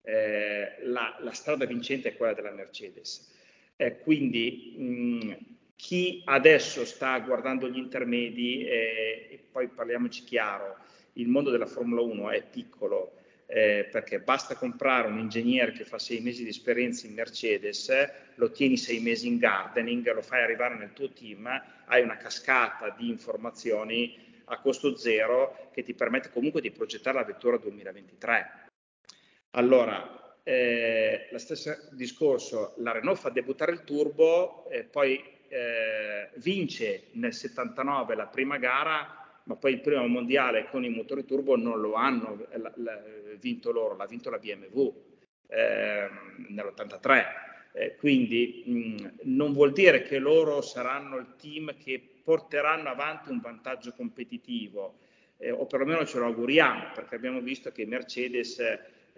[0.03, 3.35] Eh, la, la, strada vincente è quella della Mercedes.
[3.77, 5.37] Eh, quindi mh,
[5.77, 10.77] chi adesso sta guardando gli intermedi, eh, e poi parliamoci chiaro,
[11.15, 13.18] il mondo della Formula 1 è piccolo,
[13.51, 17.91] eh, perché basta comprare un ingegnere che fa sei mesi di esperienza in Mercedes,
[18.35, 21.49] lo tieni sei mesi in gardening, lo fai arrivare nel tuo team,
[21.87, 27.25] hai una cascata di informazioni a costo zero che ti permette comunque di progettare la
[27.25, 28.67] vettura 2023.
[29.53, 37.09] Allora, eh, lo stesso discorso, la Renault fa debuttare il turbo, eh, poi eh, vince
[37.13, 39.18] nel 79 la prima gara
[39.49, 43.03] ma poi il primo mondiale con i motori turbo non lo hanno la,
[43.41, 44.93] vinto loro, l'ha vinto la BMW
[45.49, 46.09] eh,
[46.49, 47.25] nell'83.
[47.73, 53.41] Eh, quindi mh, non vuol dire che loro saranno il team che porteranno avanti un
[53.41, 54.99] vantaggio competitivo,
[55.39, 58.61] eh, o perlomeno ce lo auguriamo, perché abbiamo visto che Mercedes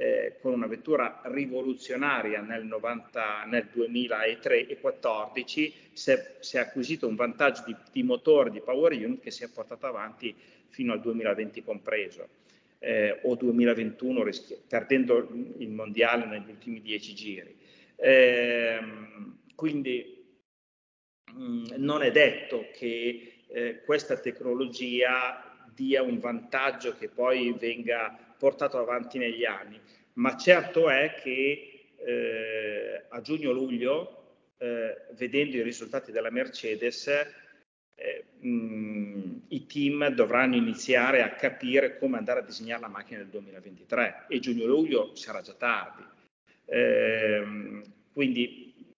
[0.00, 6.60] eh, con una vettura rivoluzionaria nel, 90, nel 2003 e 2014 si è, si è
[6.60, 10.34] acquisito un vantaggio di, di, motore, di power unit che si è portato avanti
[10.68, 12.28] fino al 2020 compreso.
[12.78, 17.54] Eh, o 2021 rischi- perdendo il mondiale negli ultimi dieci giri.
[17.96, 18.78] Eh,
[19.54, 20.24] quindi
[21.30, 28.78] mm, non è detto che eh, questa tecnologia dia un vantaggio che poi venga portato
[28.78, 29.78] avanti negli anni,
[30.14, 37.06] ma certo è che eh, a giugno-luglio, eh, vedendo i risultati della Mercedes,
[37.94, 43.28] eh, mh, i team dovranno iniziare a capire come andare a disegnare la macchina del
[43.28, 46.02] 2023 e giugno-luglio sarà già tardi.
[46.64, 47.82] Ehm,
[48.14, 48.94] quindi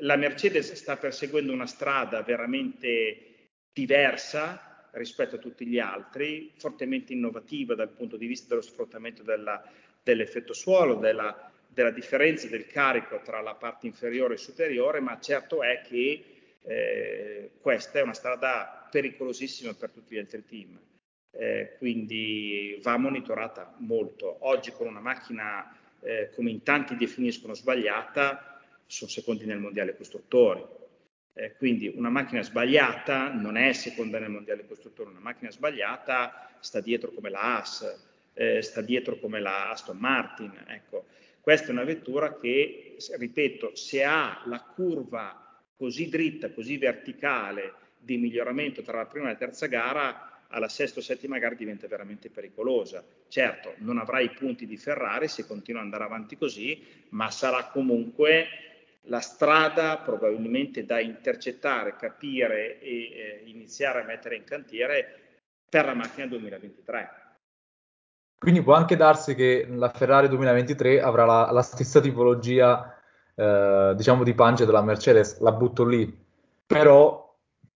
[0.00, 7.74] la Mercedes sta perseguendo una strada veramente diversa rispetto a tutti gli altri, fortemente innovativa
[7.74, 9.62] dal punto di vista dello sfruttamento della,
[10.02, 15.62] dell'effetto suolo, della, della, differenza del carico tra la parte inferiore e superiore, ma certo
[15.62, 16.24] è che
[16.62, 20.78] eh, questa è una strada pericolosissima per tutti gli altri team.
[21.30, 24.38] Eh, quindi va monitorata molto.
[24.40, 30.76] Oggi con una macchina, eh, come in tanti definiscono sbagliata, sono secondi nel mondiale costruttori
[31.38, 36.80] Eh, quindi una macchina sbagliata non è seconda nel mondiale costruttore, una macchina sbagliata sta
[36.80, 40.52] dietro come la Haas, eh, sta dietro come la Aston Martin.
[40.66, 41.06] Ecco,
[41.40, 48.16] questa è una vettura che, ripeto, se ha la curva così dritta, così verticale di
[48.16, 52.30] miglioramento tra la prima e la terza gara, alla sesta o settima gara diventa veramente
[52.30, 53.04] pericolosa.
[53.28, 57.66] Certo, non avrà i punti di Ferrari se continua ad andare avanti così, ma sarà
[57.66, 58.48] comunque
[59.02, 65.20] la strada probabilmente da intercettare, capire e eh, iniziare a mettere in cantiere
[65.68, 67.10] per la macchina 2023.
[68.38, 72.96] Quindi può anche darsi che la Ferrari 2023 avrà la, la stessa tipologia,
[73.34, 76.26] eh, diciamo, di pance della Mercedes, la butto lì.
[76.66, 77.26] Però...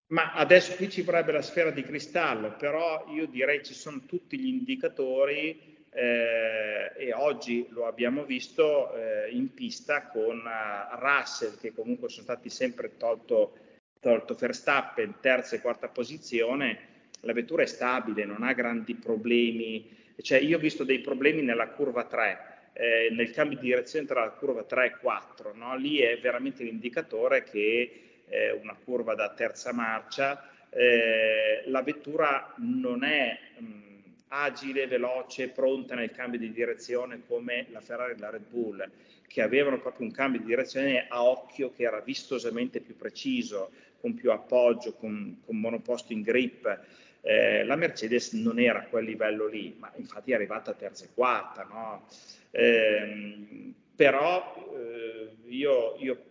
[0.09, 4.39] Ma adesso qui ci vorrebbe la sfera di cristallo, però io direi ci sono tutti
[4.39, 11.73] gli indicatori eh, e oggi lo abbiamo visto eh, in pista con uh, Russell, che
[11.73, 13.57] comunque sono stati sempre tolto,
[14.01, 16.91] tolto Verstappen, terza e quarta posizione.
[17.21, 21.69] La vettura è stabile, non ha grandi problemi cioè io ho visto dei problemi nella
[21.69, 25.77] curva 3, eh, nel cambio di direzione tra la curva 3 e 4, no?
[25.77, 33.05] lì è veramente l'indicatore che eh, una curva da terza marcia, eh, la vettura non
[33.05, 33.92] è mh,
[34.35, 38.91] agile, veloce, pronta nel cambio di direzione come la Ferrari e la Red Bull,
[39.27, 44.15] che avevano proprio un cambio di direzione a occhio che era vistosamente più preciso, con
[44.15, 46.81] più appoggio, con, con monoposto in grip.
[47.21, 51.09] Eh, la Mercedes non era a quel livello lì, ma infatti è arrivata terza e
[51.15, 52.07] quarta, no?
[52.51, 56.25] eh, però eh, io, io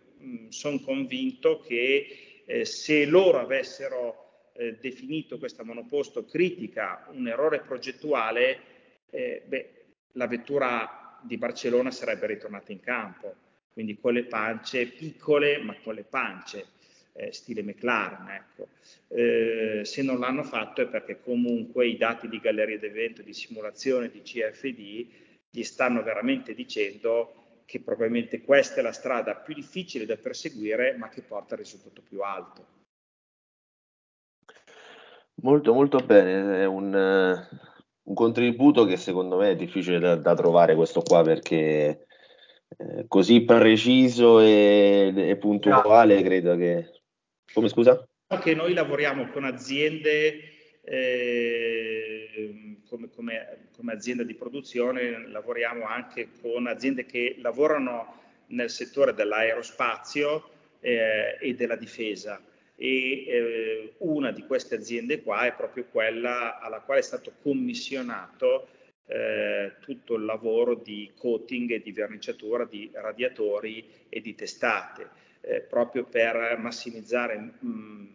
[0.48, 4.21] sono convinto che eh, se loro avessero
[4.54, 8.58] eh, definito questa monoposto critica un errore progettuale,
[9.10, 9.70] eh, beh,
[10.12, 13.34] la vettura di Barcellona sarebbe ritornata in campo,
[13.72, 16.66] quindi con le pance piccole ma con le pance
[17.12, 18.28] eh, stile McLaren.
[18.28, 18.68] Ecco.
[19.08, 24.10] Eh, se non l'hanno fatto è perché comunque i dati di galleria d'evento, di simulazione,
[24.10, 25.06] di CFD
[25.50, 31.08] gli stanno veramente dicendo che probabilmente questa è la strada più difficile da perseguire ma
[31.08, 32.80] che porta al risultato più alto.
[35.36, 36.94] Molto molto bene, è un,
[38.02, 42.06] un contributo che secondo me è difficile da, da trovare questo qua perché
[42.76, 47.02] eh, così preciso e, e puntuale credo che
[47.52, 48.06] come scusa?
[48.26, 50.52] Che noi lavoriamo con aziende
[50.84, 59.14] eh, come, come, come, azienda di produzione, lavoriamo anche con aziende che lavorano nel settore
[59.14, 60.48] dell'aerospazio
[60.80, 62.40] eh, e della difesa.
[62.74, 68.68] E eh, una di queste aziende qua è proprio quella alla quale è stato commissionato
[69.06, 75.08] eh, tutto il lavoro di coating e di verniciatura di radiatori e di testate
[75.42, 78.06] eh, proprio per massimizzare mh, mm,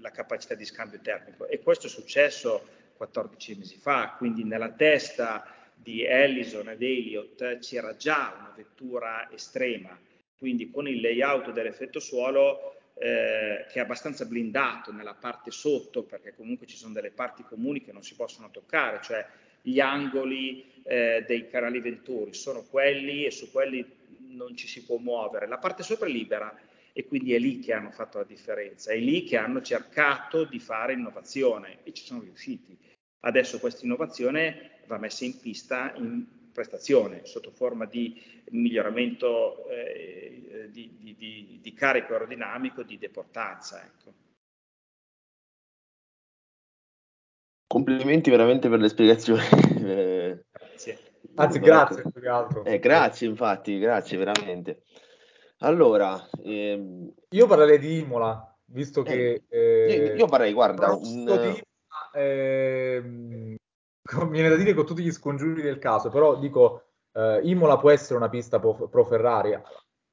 [0.00, 1.46] la capacità di scambio termico.
[1.46, 7.96] E questo è successo 14 mesi fa, quindi nella testa di Ellison ed Elliott c'era
[7.96, 9.98] già una vettura estrema,
[10.36, 16.34] quindi con il layout dell'effetto suolo eh, che è abbastanza blindato nella parte sotto, perché
[16.34, 19.26] comunque ci sono delle parti comuni che non si possono toccare, cioè
[19.62, 24.98] gli angoli eh, dei canali venturi sono quelli e su quelli non ci si può
[24.98, 26.54] muovere, la parte sopra è libera
[26.92, 30.58] e quindi è lì che hanno fatto la differenza, è lì che hanno cercato di
[30.58, 32.76] fare innovazione e ci sono riusciti.
[33.20, 40.96] Adesso questa innovazione va messa in pista in prestazione sotto forma di miglioramento eh, di,
[40.98, 43.84] di, di, di, carico aerodinamico, di deportanza.
[43.84, 44.12] Ecco.
[47.66, 49.42] Complimenti veramente per le spiegazioni.
[49.80, 50.98] Grazie.
[51.36, 52.64] Anzi, grazie più che altro.
[52.64, 54.82] Eh, grazie, infatti, grazie veramente.
[55.58, 57.12] Allora, ehm...
[57.28, 59.42] io parlerei di Imola, visto eh, che...
[59.48, 61.24] Eh, io parlerei, guarda, un...
[61.24, 61.62] Di,
[62.18, 63.58] eh,
[64.30, 68.16] viene da dire con tutti gli scongiuri del caso, però dico, eh, Imola può essere
[68.16, 69.58] una pista pro, Ferrari,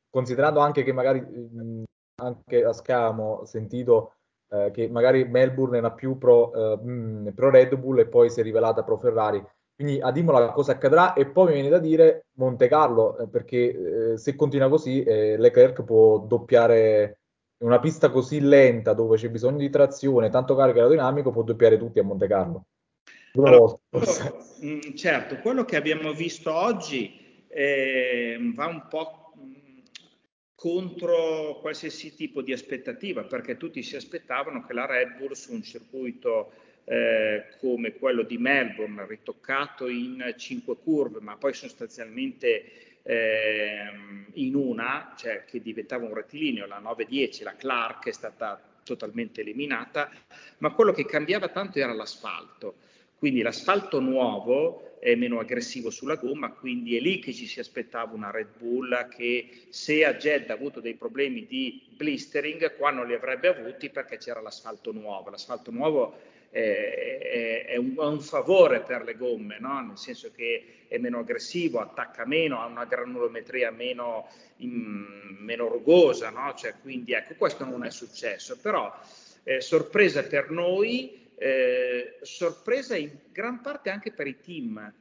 [0.10, 1.84] considerando anche che magari mh,
[2.22, 4.14] anche a Scamo sentito
[4.50, 8.40] eh, che magari Melbourne era più pro, eh, mh, pro Red Bull e poi si
[8.40, 9.44] è rivelata pro Ferrari.
[9.76, 11.14] Quindi a Imola cosa accadrà?
[11.14, 15.38] E poi mi viene da dire Monte Carlo, eh, perché eh, se continua così eh,
[15.38, 17.20] Leclerc può doppiare
[17.60, 22.00] una pista così lenta dove c'è bisogno di trazione, tanto carico aerodinamico, può doppiare tutti
[22.00, 22.66] a Monte Carlo.
[23.34, 29.78] Allora, quello, mm, certo, quello che abbiamo visto oggi eh, va un po' mm,
[30.56, 35.64] contro qualsiasi tipo di aspettativa, perché tutti si aspettavano che la Red Bull su un
[35.64, 36.52] circuito
[36.86, 43.90] eh, come quello di Melbourne, ritoccato in cinque curve, ma poi sostanzialmente eh,
[44.34, 50.10] in una, cioè che diventava un rettilineo, la 910, la Clark è stata totalmente eliminata,
[50.60, 52.76] ma quello che cambiava tanto era l'asfalto.
[53.18, 58.14] Quindi l'asfalto nuovo è meno aggressivo sulla gomma, quindi è lì che ci si aspettava
[58.14, 63.08] una Red Bull che se a Jed ha avuto dei problemi di blistering, qua non
[63.08, 65.30] li avrebbe avuti perché c'era l'asfalto nuovo.
[65.30, 66.16] L'asfalto nuovo
[66.50, 69.82] è, è, è, un, è un, favore per le gomme, no?
[69.82, 76.30] nel senso che è meno aggressivo, attacca meno, ha una granulometria meno, in, meno rugosa,
[76.30, 76.54] no?
[76.56, 78.94] cioè, quindi ecco, questo non è successo, però
[79.44, 84.94] eh, sorpresa per noi, eh, sorpresa in gran parte anche per i team.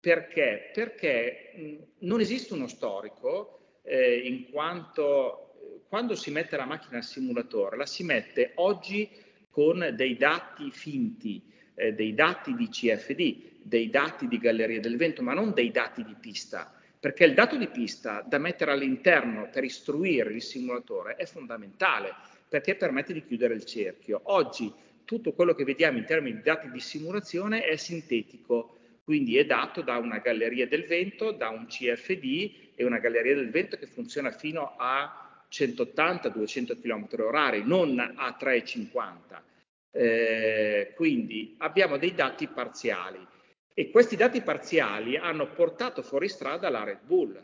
[0.00, 0.70] Perché?
[0.72, 6.98] Perché mh, non esiste uno storico, eh, in quanto eh, quando si mette la macchina
[6.98, 9.08] al simulatore, la si mette oggi
[9.50, 11.42] con dei dati finti,
[11.74, 16.04] eh, dei dati di CFD, dei dati di galleria del vento, ma non dei dati
[16.04, 21.24] di pista, perché il dato di pista da mettere all'interno per istruire il simulatore è
[21.24, 22.14] fondamentale,
[22.48, 24.20] perché permette di chiudere il cerchio.
[24.24, 24.72] Oggi
[25.08, 29.80] tutto quello che vediamo in termini di dati di simulazione è sintetico, quindi è dato
[29.80, 34.30] da una galleria del vento, da un CFD e una galleria del vento che funziona
[34.30, 39.42] fino a 180-200 km orari, non a 350.
[39.90, 43.26] Eh, quindi abbiamo dei dati parziali
[43.72, 47.42] e questi dati parziali hanno portato fuori strada la Red Bull,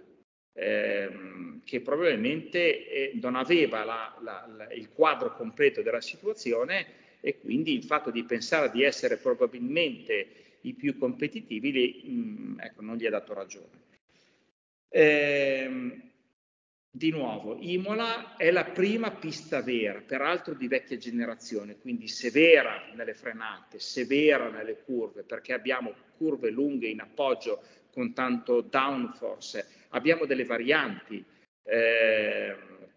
[0.53, 7.39] ehm, che probabilmente eh, non aveva la, la, la, il quadro completo della situazione e
[7.39, 12.83] quindi il fatto di pensare di essere probabilmente i più competitivi li, mh, mm, ecco,
[12.83, 13.83] non gli ha dato ragione.
[14.91, 16.01] Eh,
[16.91, 23.15] di nuovo, Imola è la prima pista vera, peraltro di vecchia generazione, quindi severa nelle
[23.15, 30.45] frenate, severa nelle curve, perché abbiamo curve lunghe in appoggio con tanto downforce, abbiamo delle
[30.45, 31.25] varianti,
[31.63, 32.55] eh,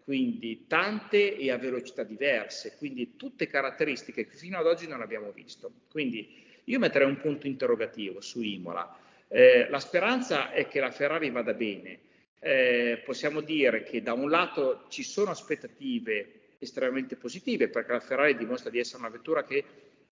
[0.08, 5.32] quindi tante e a velocità diverse, quindi tutte caratteristiche che fino ad oggi non abbiamo
[5.32, 5.70] visto.
[5.90, 8.98] Quindi io metterei un punto interrogativo su Imola.
[9.28, 11.98] Eh, la speranza è che la Ferrari vada bene,
[12.38, 18.34] eh, possiamo dire che da un lato ci sono aspettative estremamente positive perché la Ferrari
[18.34, 19.62] dimostra di essere una vettura che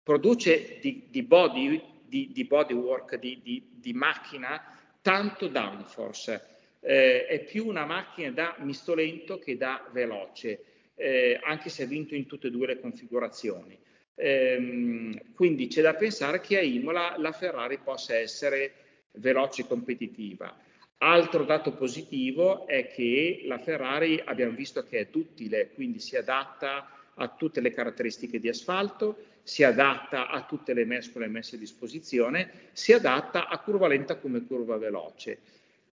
[0.02, 6.53] produce di, di body, di, di bodywork, di, di, macchina, tanto downforce.
[6.86, 10.64] Eh, è più una macchina da misto lento che da veloce,
[10.96, 13.78] eh, anche se ha vinto in tutte e due le configurazioni.
[14.16, 18.74] Ehm, quindi c'è da pensare che a Imola la Ferrari possa essere
[19.14, 20.56] veloce e competitiva.
[20.98, 26.90] Altro dato positivo è che la Ferrari abbiamo visto che è duttile, quindi si adatta
[27.16, 32.70] a tutte le caratteristiche di asfalto, si adatta a tutte le mescole messe a disposizione,
[32.72, 35.40] si adatta a curva lenta come curva veloce.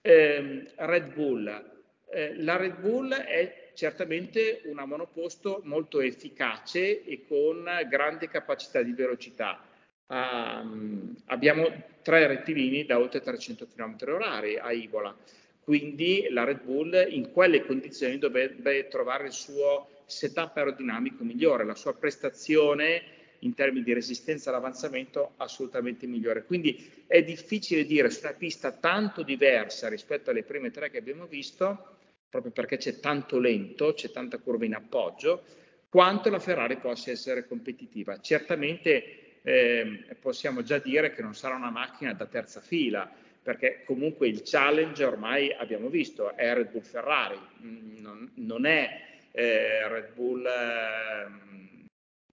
[0.07, 1.75] Eh, Red Bull.
[2.09, 8.93] Eh, la Red Bull è certamente una monoposto molto efficace e con grande capacità di
[8.93, 9.61] velocità
[10.09, 11.69] Um, abbiamo
[12.01, 15.13] tre rettilini da oltre 300 km h a Ibola,
[15.59, 21.75] quindi la Red Bull in quelle condizioni dovrebbe trovare il suo setup aerodinamico migliore, la
[21.75, 23.03] sua prestazione
[23.39, 26.43] in termini di resistenza all'avanzamento assolutamente migliore.
[26.43, 31.25] Quindi è difficile dire su una pista tanto diversa rispetto alle prime tre che abbiamo
[31.25, 31.97] visto,
[32.29, 35.43] proprio perché c'è tanto lento, c'è tanta curva in appoggio,
[35.89, 38.19] quanto la Ferrari possa essere competitiva.
[38.19, 43.09] Certamente eh, possiamo già dire che non sarà una macchina da terza fila,
[43.41, 49.05] perché comunque il challenge ormai abbiamo visto, è Red Bull Ferrari, mm, non, non è
[49.31, 51.76] eh, Red Bull eh,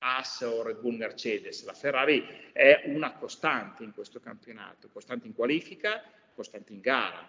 [0.05, 5.35] Haas o Red Bull Mercedes, la Ferrari è una costante in questo campionato, costante in
[5.35, 6.03] qualifica,
[6.35, 7.27] costante in gara.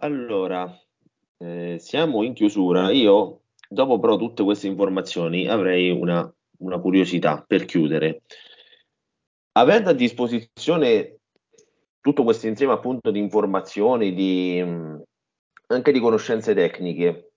[0.00, 0.78] Allora,
[1.38, 2.90] eh, siamo in chiusura.
[2.90, 6.30] Io, dopo però tutte queste informazioni, avrei una
[6.62, 8.22] una curiosità per chiudere.
[9.52, 11.18] Avendo a disposizione
[12.00, 14.64] tutto questo insieme appunto di informazioni, di,
[15.66, 17.31] anche di conoscenze tecniche,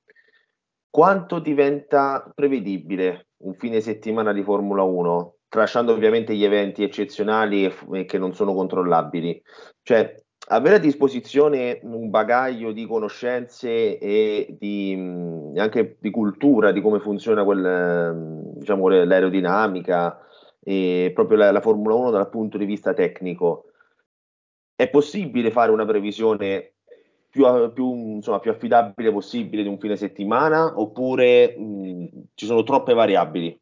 [0.95, 7.75] quanto diventa prevedibile un fine settimana di Formula 1, tralasciando ovviamente gli eventi eccezionali e,
[7.95, 9.41] e che non sono controllabili?
[9.81, 10.15] Cioè,
[10.51, 14.93] avere a disposizione un bagaglio di conoscenze e di,
[15.57, 20.17] anche di cultura di come funziona quel, diciamo, l'aerodinamica
[20.61, 23.65] e proprio la, la, Formula 1 dal punto di vista tecnico,
[24.73, 26.74] è possibile fare una previsione
[27.36, 32.93] più, più, insomma, più affidabile possibile di un fine settimana oppure mh, ci sono troppe
[32.93, 33.59] variabili?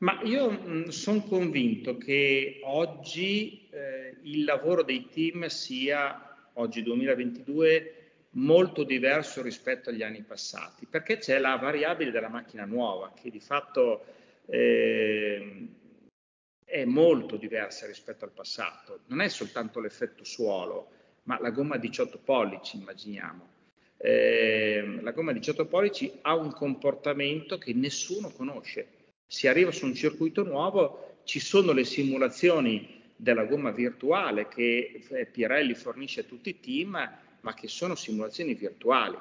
[0.00, 7.94] Ma io sono convinto che oggi eh, il lavoro dei team sia oggi 2022,
[8.32, 13.40] molto diverso rispetto agli anni passati, perché c'è la variabile della macchina nuova, che di
[13.40, 14.04] fatto
[14.44, 15.68] eh,
[16.64, 19.00] è molto diversa rispetto al passato.
[19.06, 20.90] Non è soltanto l'effetto suolo,
[21.28, 23.46] ma la gomma 18 pollici, immaginiamo.
[23.98, 28.88] Eh, la gomma 18 pollici ha un comportamento che nessuno conosce.
[29.26, 35.26] Si arriva su un circuito nuovo, ci sono le simulazioni della gomma virtuale che eh,
[35.26, 37.10] Pirelli fornisce a tutti i team,
[37.40, 39.18] ma che sono simulazioni virtuali.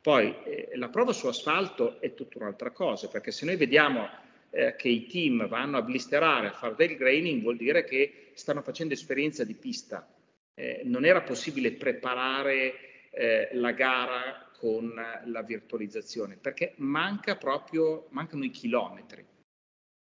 [0.00, 4.08] Poi eh, la prova su asfalto è tutta un'altra cosa, perché se noi vediamo
[4.48, 8.62] eh, che i team vanno a blisterare, a fare del graining, vuol dire che stanno
[8.62, 10.08] facendo esperienza di pista.
[10.54, 14.92] Eh, non era possibile preparare eh, la gara con
[15.24, 19.24] la virtualizzazione, perché manca proprio, mancano i chilometri.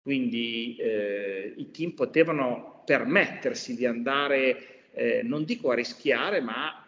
[0.02, 6.86] Quindi eh, i team potevano permettersi di andare, eh, non dico a rischiare, ma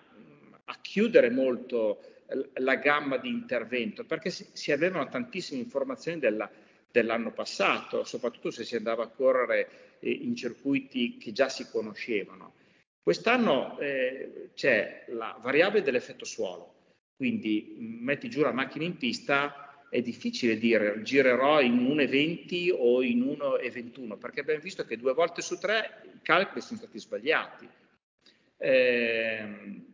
[0.66, 2.01] a chiudere molto
[2.54, 6.50] la gamma di intervento, perché si, si avevano tantissime informazioni della,
[6.90, 12.54] dell'anno passato, soprattutto se si andava a correre eh, in circuiti che già si conoscevano.
[13.02, 16.74] Quest'anno eh, c'è la variabile dell'effetto suolo,
[17.16, 23.22] quindi metti giù la macchina in pista, è difficile dire girerò in 1,20 o in
[23.24, 27.68] 1,21, perché abbiamo visto che due volte su tre i calcoli sono stati sbagliati.
[28.56, 29.93] Eh,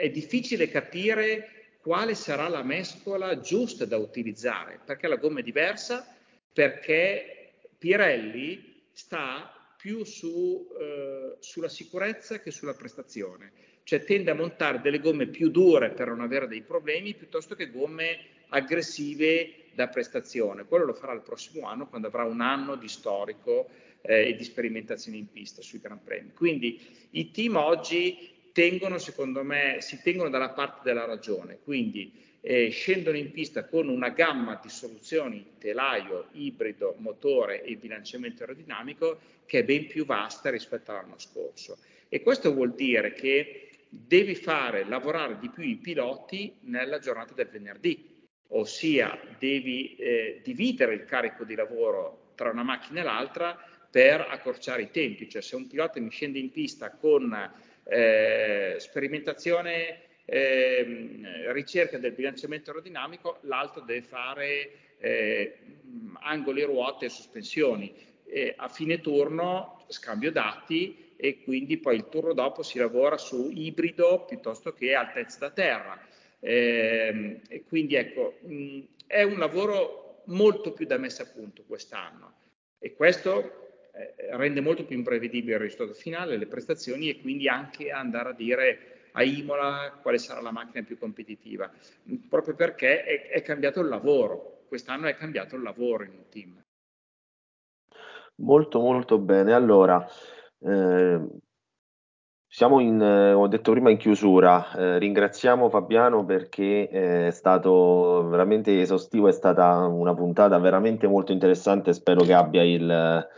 [0.00, 6.06] è difficile capire quale sarà la mescola giusta da utilizzare, perché la gomma è diversa,
[6.52, 13.52] perché Pirelli sta più su, eh, sulla sicurezza che sulla prestazione
[13.90, 17.70] cioè tende a montare delle gomme più dure per non avere dei problemi piuttosto che
[17.70, 18.18] gomme
[18.50, 20.64] aggressive da prestazione.
[20.64, 23.68] Quello lo farà il prossimo anno quando avrà un anno di storico
[24.02, 26.32] eh, e di sperimentazione in pista sui Gran Premi.
[26.32, 26.80] Quindi
[27.10, 33.16] i team oggi tengono, secondo me, si tengono dalla parte della ragione, quindi eh, scendono
[33.16, 39.64] in pista con una gamma di soluzioni telaio, ibrido, motore e bilanciamento aerodinamico che è
[39.64, 41.78] ben più vasta rispetto all'anno scorso.
[42.08, 47.48] E questo vuol dire che devi fare lavorare di più i piloti nella giornata del
[47.48, 53.58] venerdì, ossia devi eh, dividere il carico di lavoro tra una macchina e l'altra
[53.90, 57.52] per accorciare i tempi, cioè se un pilota mi scende in pista con
[57.84, 65.58] eh, sperimentazione, eh, ricerca del bilanciamento aerodinamico, l'altro deve fare eh,
[66.22, 68.08] angoli, ruote e sospensioni.
[68.56, 74.24] a fine turno scambio dati e quindi poi il turno dopo si lavora su ibrido
[74.26, 76.00] piuttosto che altezza da terra.
[76.40, 82.34] Eh, e quindi ecco, mh, è un lavoro molto più da messa a punto quest'anno
[82.78, 83.69] e questo
[84.16, 88.34] eh, rende molto più imprevedibile il risultato finale, le prestazioni e quindi anche andare a
[88.34, 88.78] dire
[89.12, 91.70] a Imola quale sarà la macchina più competitiva,
[92.28, 96.62] proprio perché è, è cambiato il lavoro, quest'anno è cambiato il lavoro in un team.
[98.36, 100.06] Molto molto bene, allora
[100.60, 101.26] eh,
[102.52, 108.26] siamo in, eh, ho detto prima in chiusura, eh, ringraziamo Fabiano perché eh, è stato
[108.28, 113.28] veramente esaustivo, è stata una puntata veramente molto interessante, spero che abbia il,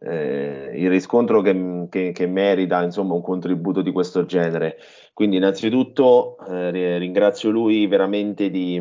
[0.00, 4.78] eh, il riscontro che, che, che, merita, insomma, un contributo di questo genere.
[5.12, 8.80] Quindi innanzitutto eh, ringrazio lui veramente di,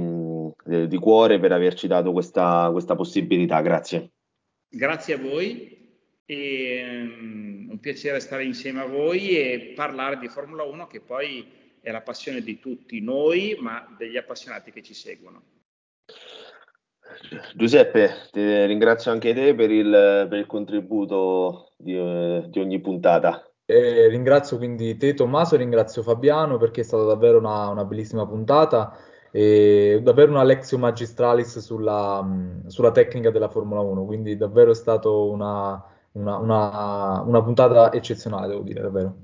[0.63, 4.11] di, cuore per averci dato questa, questa possibilità, grazie.
[4.67, 5.73] Grazie a voi
[6.25, 11.45] e um, un piacere stare insieme a voi e parlare di Formula 1 che poi
[11.79, 15.54] è la passione di tutti noi, ma degli appassionati che ci seguono.
[17.55, 21.93] Giuseppe, ringrazio anche te per il, per il contributo di,
[22.49, 23.47] di, ogni puntata.
[23.65, 28.95] Eh, ringrazio quindi te Tommaso, ringrazio Fabiano perché è stata davvero una, una bellissima puntata
[29.31, 32.25] e davvero una lezione magistralis sulla,
[32.67, 35.83] sulla tecnica della Formula 1, quindi davvero è stato una,
[36.13, 39.15] una, una, una puntata eccezionale, devo dire, davvero.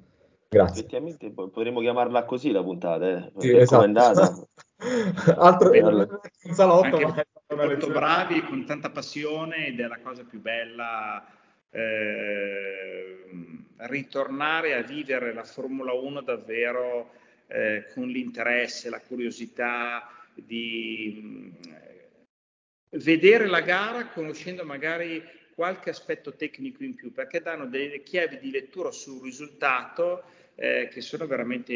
[0.50, 0.82] Grazie.
[0.82, 3.32] Effettivamente potremmo chiamarla così la puntata, eh?
[3.38, 3.84] Sì, esatto.
[3.84, 4.36] andata.
[5.38, 6.20] Altro allora.
[6.44, 7.26] un salotto, ma è una
[7.56, 11.26] molto bravi, con tanta passione ed è la cosa più bella
[11.70, 13.26] eh,
[13.78, 17.14] ritornare a vivere la Formula 1 davvero
[17.48, 25.24] eh, con l'interesse, la curiosità di mh, vedere la gara conoscendo magari
[25.54, 30.24] qualche aspetto tecnico in più, perché danno delle chiavi di lettura sul risultato
[30.56, 31.76] eh, che sono veramente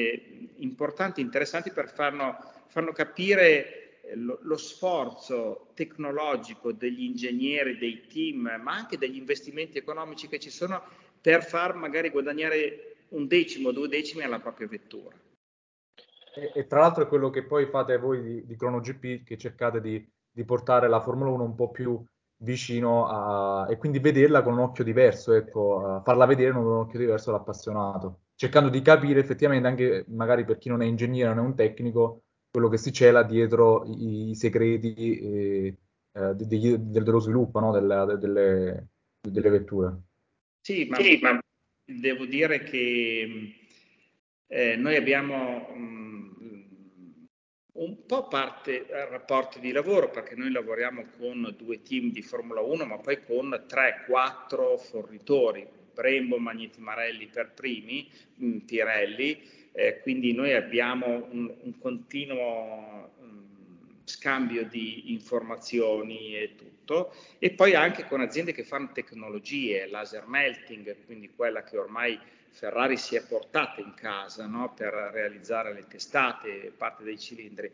[0.58, 8.74] importanti, interessanti per farno, farno capire lo, lo, sforzo tecnologico degli ingegneri, dei team, ma
[8.74, 10.82] anche degli investimenti economici che ci sono
[11.20, 15.16] per far magari guadagnare un decimo, due decimi alla propria vettura.
[16.36, 19.82] E, e tra l'altro è quello che poi fate voi di, di ChronoGP, che cercate
[19.82, 22.04] di, di portare la Formula 1 un po' più
[22.38, 27.00] vicino a, e quindi vederla con un occhio diverso, ecco, farla vedere con un occhio
[27.00, 31.48] diverso all'appassionato, cercando di capire effettivamente anche magari per chi non è ingegnere, non è
[31.48, 32.25] un tecnico,
[32.56, 35.78] quello che si cela dietro i, i segreti eh,
[36.14, 37.74] eh, degli, dello sviluppo no?
[37.74, 38.88] delle, delle,
[39.20, 40.04] delle, vetture.
[40.62, 41.38] Sì ma, sì, ma
[41.84, 43.56] devo dire che
[44.48, 47.28] eh, noi abbiamo mh,
[47.74, 52.62] un po' parte dal rapporto di lavoro, perché noi lavoriamo con due team di Formula
[52.62, 58.10] 1, ma poi con 3-4 fornitori, Brembo, Magneti Marelli per primi,
[58.42, 63.46] mm, Pirelli, eh, quindi noi abbiamo un, un continuo um,
[64.06, 71.04] scambio di informazioni e tutto, e poi anche con aziende che fanno tecnologie, laser melting,
[71.06, 72.18] quindi quella che ormai
[72.52, 74.74] Ferrari si è portata in casa no?
[74.74, 77.70] per realizzare le testate, parte dei cilindri.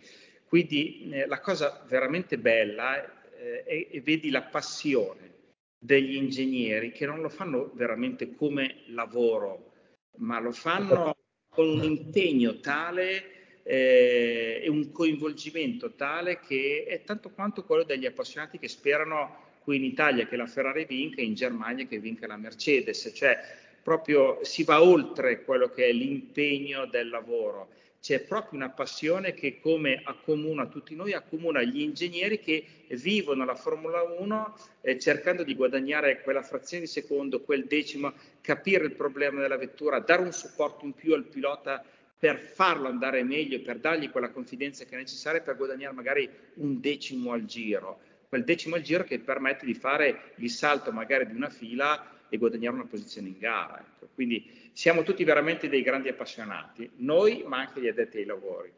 [0.48, 5.30] Quindi eh, la cosa veramente bella eh, è, è vedi la passione
[5.78, 9.72] degli ingegneri che non lo fanno veramente come lavoro,
[10.18, 11.16] ma lo fanno
[11.52, 18.06] con un impegno tale eh, e un coinvolgimento tale che è tanto quanto quello degli
[18.06, 22.26] appassionati che sperano qui in Italia che la Ferrari vinca e in Germania che vinca
[22.26, 23.12] la Mercedes.
[23.14, 23.38] Cioè,
[23.84, 27.70] proprio si va oltre quello che è l'impegno del lavoro.
[28.02, 33.54] C'è proprio una passione che come accomuna tutti noi, accomuna gli ingegneri che vivono la
[33.54, 39.40] Formula 1 eh, cercando di guadagnare quella frazione di secondo, quel decimo, capire il problema
[39.40, 41.86] della vettura, dare un supporto in più al pilota
[42.18, 46.80] per farlo andare meglio, per dargli quella confidenza che è necessaria per guadagnare magari un
[46.80, 48.00] decimo al giro.
[48.28, 52.04] Quel decimo al giro che permette di fare il salto magari di una fila
[52.34, 53.78] e guadagnare una posizione in gara.
[53.78, 54.08] Ecco.
[54.14, 58.72] Quindi siamo tutti veramente dei grandi appassionati, noi ma anche gli addetti ai lavori.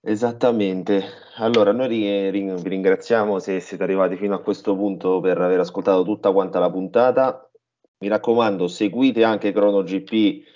[0.00, 1.02] Esattamente,
[1.38, 6.30] allora noi vi ringraziamo se siete arrivati fino a questo punto per aver ascoltato tutta
[6.30, 7.50] quanta la puntata.
[7.98, 10.46] Mi raccomando, seguite anche ChronoGP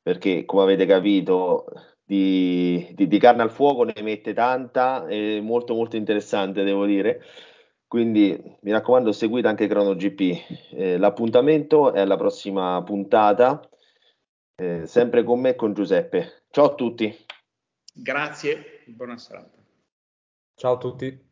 [0.00, 1.64] perché come avete capito
[2.04, 7.20] di, di, di carne al fuoco ne mette tanta, è molto molto interessante devo dire.
[7.94, 10.72] Quindi mi raccomando, seguite anche ChronoGP.
[10.72, 13.70] Eh, l'appuntamento è alla prossima puntata,
[14.56, 16.42] eh, sempre con me e con Giuseppe.
[16.50, 17.16] Ciao a tutti.
[17.94, 19.62] Grazie, buona serata.
[20.56, 21.23] Ciao a tutti.